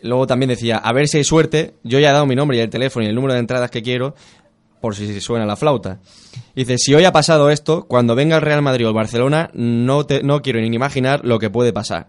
[0.00, 2.60] Luego también decía, a ver si hay suerte, yo ya he dado mi nombre y
[2.60, 4.14] el teléfono y el número de entradas que quiero,
[4.80, 5.98] por si suena la flauta.
[6.54, 10.06] Dice, si hoy ha pasado esto, cuando venga el Real Madrid o el Barcelona, no,
[10.06, 12.08] te, no quiero ni imaginar lo que puede pasar.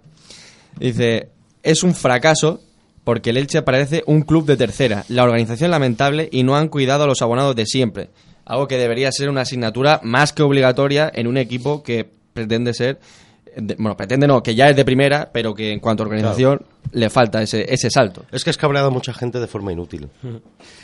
[0.77, 1.29] Dice,
[1.63, 2.59] es un fracaso
[3.05, 7.05] porque el Elche parece un club de tercera, la organización lamentable y no han cuidado
[7.05, 8.09] a los abonados de siempre.
[8.43, 12.99] Algo que debería ser una asignatura más que obligatoria en un equipo que pretende ser,
[13.55, 16.61] de- bueno, pretende no, que ya es de primera, pero que en cuanto a organización
[16.91, 18.25] le falta ese, ese salto.
[18.31, 20.07] Es que has cabreado a mucha gente de forma inútil.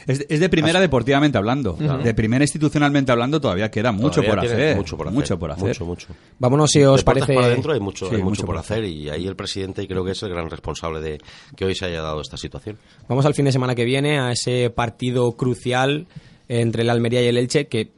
[0.08, 1.76] Es, de- es de primera deportivamente hablando.
[1.76, 2.04] Claro.
[2.04, 4.76] De primera institucionalmente hablando todavía queda mucho Todavía por hacer.
[4.78, 5.16] Mucho por hacer.
[5.16, 5.68] Mucho por hacer.
[5.68, 6.08] Mucho, mucho.
[6.40, 8.84] Vámonos, si os parece- para adentro hay mucho, Sí, hay mucho, mucho por por hacer
[8.86, 11.20] y ahí el presidente creo que es el gran responsable de
[11.56, 12.78] que hoy se haya dado esta situación.
[13.08, 16.08] Vamos al fin de semana que viene a ese partido crucial
[16.48, 17.92] entre el Almería y el Elche que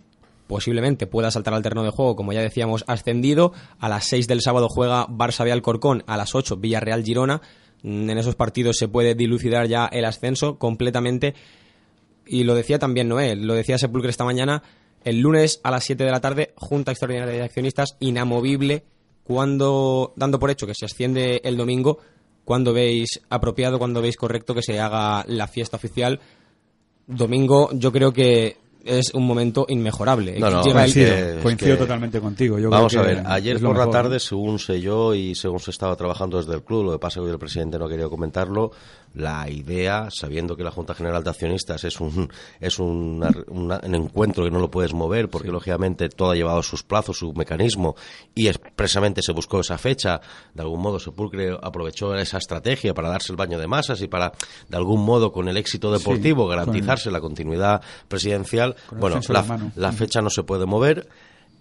[0.48, 3.54] posiblemente pueda saltar al terreno de juego, como ya decíamos, ascendido.
[3.80, 7.41] A las 6 del sábado juega Barça B Alcorcón, a las 8 Villarreal Girona.
[7.84, 11.36] Mm, En esos partidos se puede dilucidar ya el ascenso completamente.
[12.26, 14.64] Y lo decía también Noé, lo decía Sepulcre esta mañana,
[15.04, 18.84] el lunes a las 7 de la tarde, Junta Extraordinaria de Accionistas, inamovible,
[19.24, 22.00] cuando, dando por hecho que se asciende el domingo,
[22.46, 26.20] cuando veis apropiado, cuando veis correcto que se haga la fiesta oficial.
[27.08, 30.39] Domingo, yo creo que es un momento inmejorable.
[30.39, 32.59] No, no, Llega es el- que- es coincido que- totalmente contigo.
[32.59, 34.19] Yo Vamos creo a ver, ayer por la tarde, ¿no?
[34.19, 37.23] según sé yo y según se estaba trabajando desde el club, lo que pasa es
[37.23, 38.71] que hoy el presidente no ha querido comentarlo,
[39.14, 43.95] la idea, sabiendo que la Junta General de Accionistas es un, es una- una- un
[43.95, 47.95] encuentro que no lo puedes mover, porque lógicamente todo ha llevado sus plazos, su mecanismo,
[48.34, 50.20] y expresamente se buscó esa fecha,
[50.53, 54.32] de algún modo Sepulcre aprovechó esa estrategia para darse el baño de masas y para,
[54.68, 58.76] de algún modo, con el éxito deportivo, garantizarse la continuidad presidencial.
[58.99, 61.07] Bueno, la, la la fecha no se puede mover.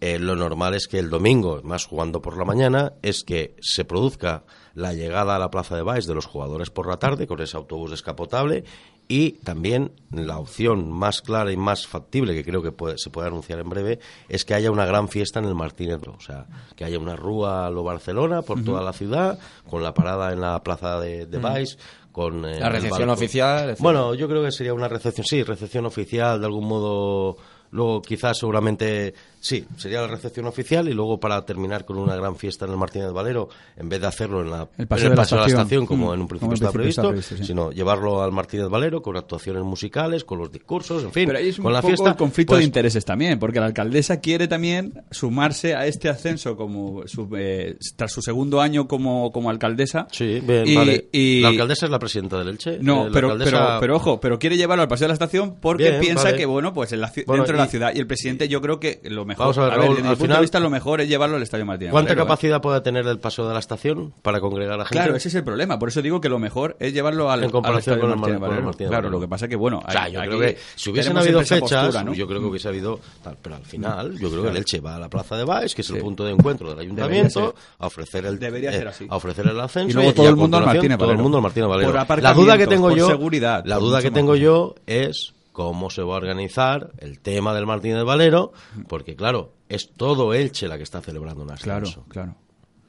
[0.00, 3.84] Eh, lo normal es que el domingo, más jugando por la mañana, es que se
[3.84, 4.42] produzca
[4.74, 7.56] la llegada a la plaza de Baix de los jugadores por la tarde con ese
[7.56, 8.64] autobús descapotable
[9.08, 13.28] y también la opción más clara y más factible que creo que puede- se puede
[13.28, 13.98] anunciar en breve
[14.28, 16.46] es que haya una gran fiesta en el Martínez, o sea,
[16.76, 20.40] que haya una rúa a lo Barcelona por toda la ciudad con la parada en
[20.40, 21.38] la plaza de, de.
[21.38, 21.76] Baix
[22.12, 23.76] con eh, La recepción oficial.
[23.80, 27.36] Bueno, yo creo que sería una recepción, sí, recepción oficial, de algún modo.
[27.70, 32.36] Luego, quizás, seguramente, sí, sería la recepción oficial y luego para terminar con una gran
[32.36, 35.16] fiesta en el Martínez Valero, en vez de hacerlo en, la, El en paseo de
[35.16, 37.44] la paseo de la estación, como mm, en un principio estaba previsto, estaba previsto, sí.
[37.44, 41.48] sino llevarlo al Martínez Valero con actuaciones musicales, con los discursos, en fin, Pero ahí
[41.48, 42.10] es un con la poco fiesta.
[42.10, 46.56] el conflicto pues, de intereses también, porque la alcaldesa quiere también sumarse a este ascenso
[46.56, 50.06] como su, eh, tras su segundo año como, como alcaldesa.
[50.12, 51.08] Sí, bien, Y- vale.
[51.10, 52.78] y- ¿La alcaldesa es la presidenta del Elche?
[52.80, 55.56] No, Eh, pero, alcaldesa- pero, pero ojo, pero quiere llevarlo al paseo de la estación
[55.60, 56.36] porque Bien, piensa vale.
[56.36, 57.92] que, bueno, pues en la Bueno, dentro de la ciudad.
[57.94, 59.44] Y el presidente, yo creo que lo mejor.
[59.46, 61.36] Vamos a ver, Raúl, desde mi al punto final- de vista, lo mejor es llevarlo
[61.36, 61.90] al Estadio Martínez.
[61.92, 62.26] ¿Cuánta Valero, ¿eh?
[62.26, 64.96] capacidad puede tener el paseo de la estación para congregar a la gente?
[64.98, 65.78] Claro, ese es el problema.
[65.78, 68.40] Por eso digo que lo mejor es llevarlo al, En comparación al Estadio con Martínez
[68.40, 68.66] Mar- con el Valero.
[68.66, 69.18] Martínez Claro, Valero.
[69.18, 71.60] lo que pasa que, bueno, O sea, yo aquí creo que si hubiesen habido fechas,
[71.60, 72.14] postura, ¿no?
[72.14, 74.56] yo creo que hubiese habido tal, pero al final, yo creo que el.
[74.58, 76.02] Elche va a la Plaza de Baix, que es el Sí.
[76.02, 79.06] punto de encuentro del ayuntamiento, a ofrecer el Debería eh, ser así.
[79.08, 81.22] a ofrecer el ascenso Y luego todo el mundo al Martínez todo el Valero.
[81.22, 82.06] mundo al Martínez Valero.
[82.06, 86.02] Por la duda que tengo yo, seguridad, la duda que tengo yo es cómo se
[86.02, 88.52] va a organizar el tema del Martínez Valero,
[88.88, 92.04] porque claro, es todo Elche la que está celebrando un ascenso.
[92.08, 92.36] Claro, claro.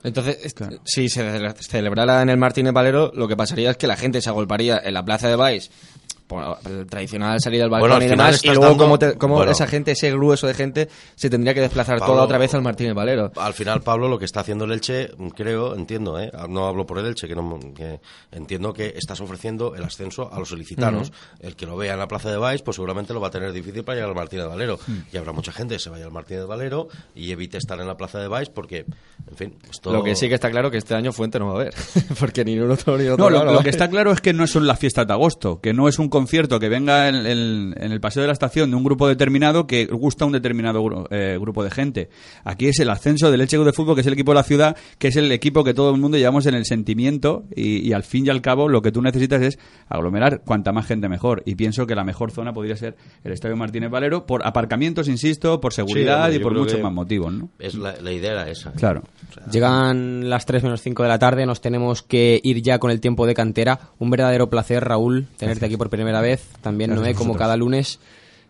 [0.06, 0.54] Entonces,
[0.84, 4.22] si se cele- celebrara en el Martínez Valero, lo que pasaría es que la gente
[4.22, 5.72] se agolparía en la plaza de Baix,
[6.90, 9.52] tradicional salir del balcón Bueno, al y final demás, y luego dando- te- bueno.
[9.52, 12.62] esa gente, ese grueso de gente, se tendría que desplazar Pablo, toda otra vez al
[12.62, 13.32] Martínez Valero.
[13.36, 16.32] Al final, Pablo, lo que está haciendo el Elche, creo, entiendo, ¿eh?
[16.50, 18.00] no hablo por el Elche, que, no, que
[18.32, 21.12] entiendo que estás ofreciendo el ascenso a los solicitanos.
[21.40, 23.52] El que lo vea en la Plaza de Baix, pues seguramente lo va a tener
[23.52, 24.80] difícil para llegar al Martínez Valero.
[25.12, 27.98] Y habrá mucha gente que se vaya al Martínez Valero y evite estar en la
[27.98, 28.86] Plaza de Baix porque,
[29.30, 29.92] en fin, esto...
[29.92, 31.74] Lo que sí que está claro que este año Fuente no va a haber,
[32.20, 34.48] porque ni uno ni otro No, lo, lo va que está claro es que no
[34.48, 37.92] son las fiestas de agosto, que no es un concierto que venga en, en- en
[37.92, 41.08] el paseo de la estación de un grupo determinado que gusta a un determinado gru-
[41.12, 42.10] eh, grupo de gente.
[42.44, 44.78] Aquí es el ascenso del Elche de Fútbol, que es el equipo de la ciudad,
[44.98, 48.04] que es el equipo que todo el mundo llevamos en el sentimiento y, y al
[48.04, 49.60] fin y al cabo lo que tú necesitas es
[49.90, 51.44] aglomerar cuanta más gente mejor.
[51.46, 55.60] Y pienso que la mejor zona podría ser el Estadio Martínez Valero por aparcamientos, insisto,
[55.62, 57.50] por seguridad hombre, y por muchos más motivos, ¿no?
[57.60, 58.72] Es la, la idea era esa.
[58.74, 59.04] Claro.
[59.52, 63.00] Llegan las 3 menos 5 de la tarde, nos tenemos que ir ya con el
[63.00, 63.80] tiempo de cantera.
[64.00, 66.48] Un verdadero placer, Raúl, tenerte aquí por primera vez.
[66.62, 68.00] También Gracias Noé, como cada lunes.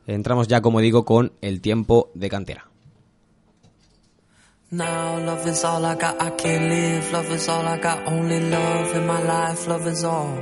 [0.08, 2.66] Entramos ya, como digo, con el tiempo de cantera.
[4.72, 7.12] Now love is all I got, I can't live.
[7.12, 9.68] Love is all I got, only love in my life.
[9.68, 10.36] Love is all.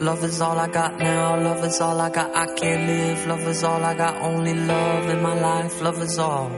[0.00, 1.36] Love is all I got now.
[1.36, 3.26] Love is all I got, I can't live.
[3.26, 5.82] Love is all I got, only love in my life.
[5.82, 6.50] Love is all.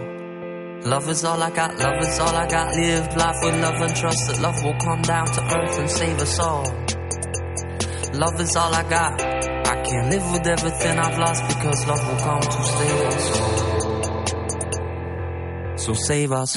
[0.84, 2.76] Love is all I got, love is all I got.
[2.76, 6.20] Live life with love and trust that love will come down to earth and save
[6.20, 6.64] us all.
[8.12, 9.43] Love is all I got.
[9.74, 13.24] I can't live with everything I've lost because love will come to save us.
[15.84, 16.56] So save us.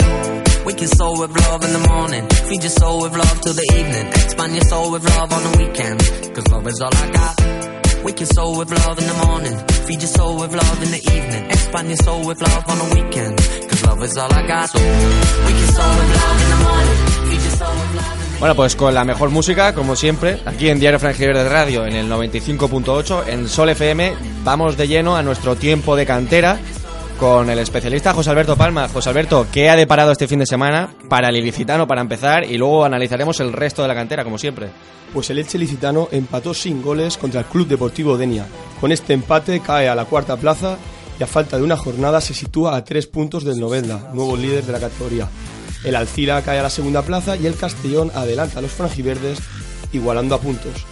[0.63, 2.29] Wake your soul with love in the morning.
[2.47, 4.07] Feed your soul with love till the evening.
[4.09, 5.99] Expand your soul with love on the weekend.
[6.35, 8.03] Cause love is all I got.
[8.03, 9.57] Wake your soul with love in the morning.
[9.87, 11.45] Feed your soul with love in the evening.
[11.49, 13.35] Expand your soul with love on the weekend.
[13.67, 14.69] Cause love is all I got.
[14.69, 16.97] So wake your soul with love in the morning.
[17.25, 18.16] Feed your soul with love.
[18.39, 21.95] Bueno, pues con la mejor música, como siempre, aquí en Diario Frangiverde de Radio, en
[21.95, 24.13] el 95.8, en Sol FM,
[24.43, 26.59] vamos de lleno a nuestro tiempo de cantera
[27.19, 28.87] con el especialista José Alberto Palma.
[28.89, 32.43] José Alberto, ¿qué ha deparado este fin de semana para el ilicitano para empezar?
[32.45, 34.69] Y luego analizaremos el resto de la cantera, como siempre.
[35.11, 38.45] Pues el Elche Licitano empató sin goles contra el Club Deportivo Denia.
[38.79, 40.77] Con este empate cae a la cuarta plaza
[41.19, 44.63] y a falta de una jornada se sitúa a tres puntos del Novelda, nuevo líder
[44.63, 45.27] de la categoría.
[45.87, 49.39] El Alcira cae a la segunda plaza y el Castellón adelanta a los franjiverdes
[49.93, 50.85] igualando a puntos.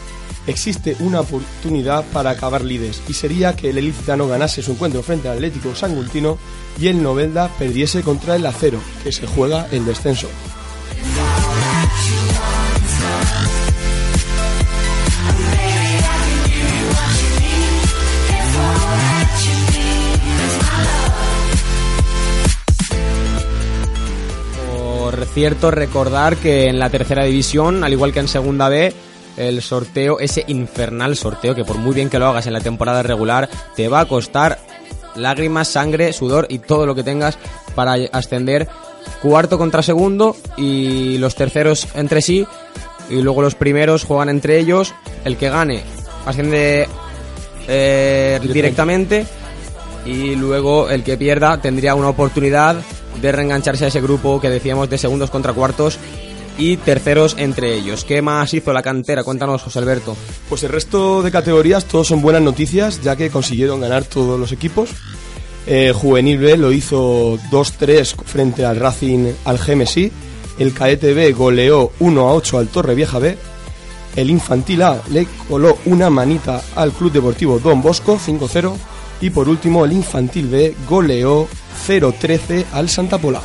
[0.47, 5.27] Existe una oportunidad para acabar líderes y sería que el Ilicitano ganase su encuentro frente
[5.27, 6.37] al Atlético Sangultino
[6.79, 10.29] y el Novelda perdiese contra el Acero, que se juega el descenso.
[25.25, 28.93] Por cierto, recordar que en la tercera división, al igual que en segunda B,
[29.37, 33.03] el sorteo, ese infernal sorteo que por muy bien que lo hagas en la temporada
[33.03, 34.59] regular, te va a costar
[35.15, 37.37] lágrimas, sangre, sudor y todo lo que tengas
[37.73, 38.69] para ascender
[39.21, 42.47] cuarto contra segundo y los terceros entre sí
[43.09, 44.93] y luego los primeros juegan entre ellos,
[45.25, 45.83] el que gane
[46.25, 46.87] asciende
[47.67, 49.25] eh, directamente
[50.05, 52.77] y luego el que pierda tendría una oportunidad
[53.21, 55.99] de reengancharse a ese grupo que decíamos de segundos contra cuartos
[56.57, 58.05] y terceros entre ellos.
[58.05, 59.23] ¿Qué más hizo la cantera?
[59.23, 60.15] Cuéntanos, José Alberto.
[60.49, 64.51] Pues el resto de categorías todos son buenas noticias, ya que consiguieron ganar todos los
[64.51, 64.89] equipos.
[65.67, 70.11] Eh, Juvenil B lo hizo 2-3 frente al Racing al GMSI.
[70.59, 73.37] El Cadete B goleó 1-8 al Torre Vieja B.
[74.15, 78.73] El Infantil A le coló una manita al Club Deportivo Don Bosco 5-0.
[79.21, 81.47] Y por último, el Infantil B goleó
[81.87, 83.41] 0-13 al Santa Pola.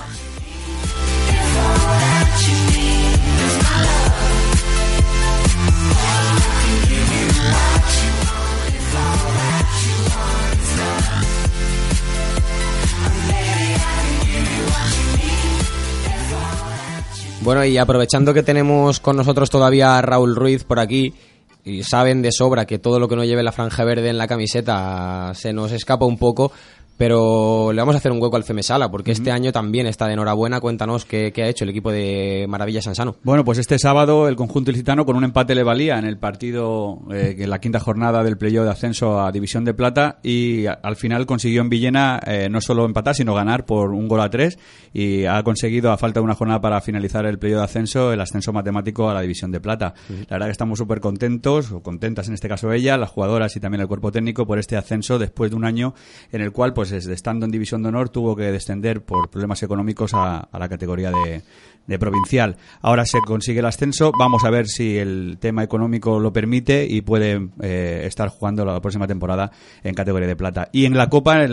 [17.42, 21.14] Bueno, y aprovechando que tenemos con nosotros todavía a Raúl Ruiz por aquí,
[21.64, 24.26] y saben de sobra que todo lo que no lleve la franja verde en la
[24.26, 26.52] camiseta se nos escapa un poco,
[27.00, 30.12] pero le vamos a hacer un hueco al Femesala, porque este año también está de
[30.12, 30.60] enhorabuena.
[30.60, 33.16] Cuéntanos qué, qué ha hecho el equipo de Maravilla Sansano.
[33.22, 36.98] Bueno, pues este sábado el conjunto ilicitano con un empate le valía en el partido,
[37.10, 40.94] eh, en la quinta jornada del playoff de ascenso a División de Plata y al
[40.96, 44.58] final consiguió en Villena eh, no solo empatar, sino ganar por un gol a tres
[44.92, 48.20] y ha conseguido, a falta de una jornada para finalizar el playoff de ascenso, el
[48.20, 49.94] ascenso matemático a la División de Plata.
[50.28, 53.60] La verdad que estamos súper contentos, o contentas en este caso ella, las jugadoras y
[53.60, 55.94] también el cuerpo técnico por este ascenso después de un año
[56.30, 59.62] en el cual, pues desde estando en División de Honor, tuvo que descender por problemas
[59.62, 61.42] económicos a, la categoría de,
[61.86, 62.56] de provincial.
[62.82, 67.00] Ahora se consigue el ascenso, vamos a ver si el tema económico lo permite y
[67.00, 69.50] puede eh, estar jugando la próxima temporada
[69.82, 70.68] en categoría de plata.
[70.72, 71.52] Y en la Copa, en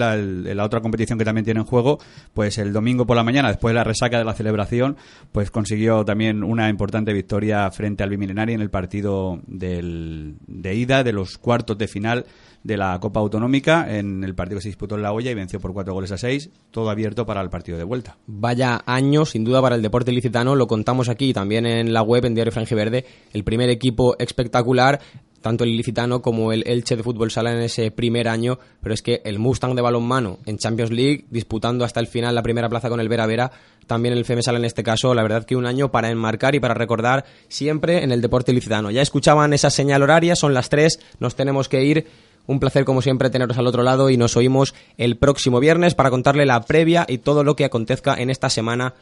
[0.56, 2.00] la, otra competición que también tiene en juego,
[2.34, 4.98] pues el domingo por la mañana, después de la resaca de la celebración,
[5.32, 11.04] pues consiguió también una importante victoria frente al Bimilenario en el partido del- de ida
[11.04, 12.26] de los cuartos de final
[12.68, 15.58] de la Copa Autonómica en el partido que se disputó en La Hoya y venció
[15.62, 18.18] por cuatro goles a seis, todo abierto para el partido de vuelta.
[18.28, 20.54] Vaya año, sin duda, para el deporte ilicitano.
[20.54, 23.06] Lo contamos aquí también en la web, en Diario Frangiverde.
[23.32, 25.00] El primer equipo espectacular,
[25.40, 28.60] tanto el ilicitano como el Elche de Fútbol Sala en ese primer año.
[28.82, 32.44] Pero es que el Mustang de balonmano en Champions League, disputando hasta el final la
[32.44, 33.50] primera plaza con el Vera Vera.
[33.86, 36.74] También el FEMESAL en este caso, la verdad que un año para enmarcar y para
[36.74, 38.92] recordar siempre en el deporte ilicitano.
[38.92, 42.08] Ya escuchaban esa señal horaria, son las 3, nos tenemos que ir.
[42.48, 46.10] Un placer como siempre teneros al otro lado y nos oímos el próximo viernes para
[46.10, 48.96] contarle la previa y todo lo que acontezca en esta semana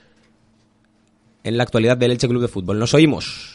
[1.43, 2.79] en la actualidad del Elche Club de Fútbol.
[2.79, 3.54] Nos oímos.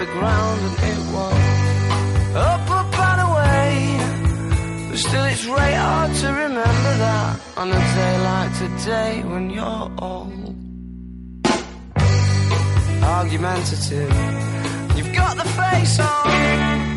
[0.00, 1.34] the ground and it won't
[2.34, 4.88] up, up and away.
[4.88, 9.90] But still it's right hard to remember that on a day like today when you're
[9.98, 10.56] old.
[13.02, 14.14] Argumentative,
[14.96, 16.89] you've got the face on.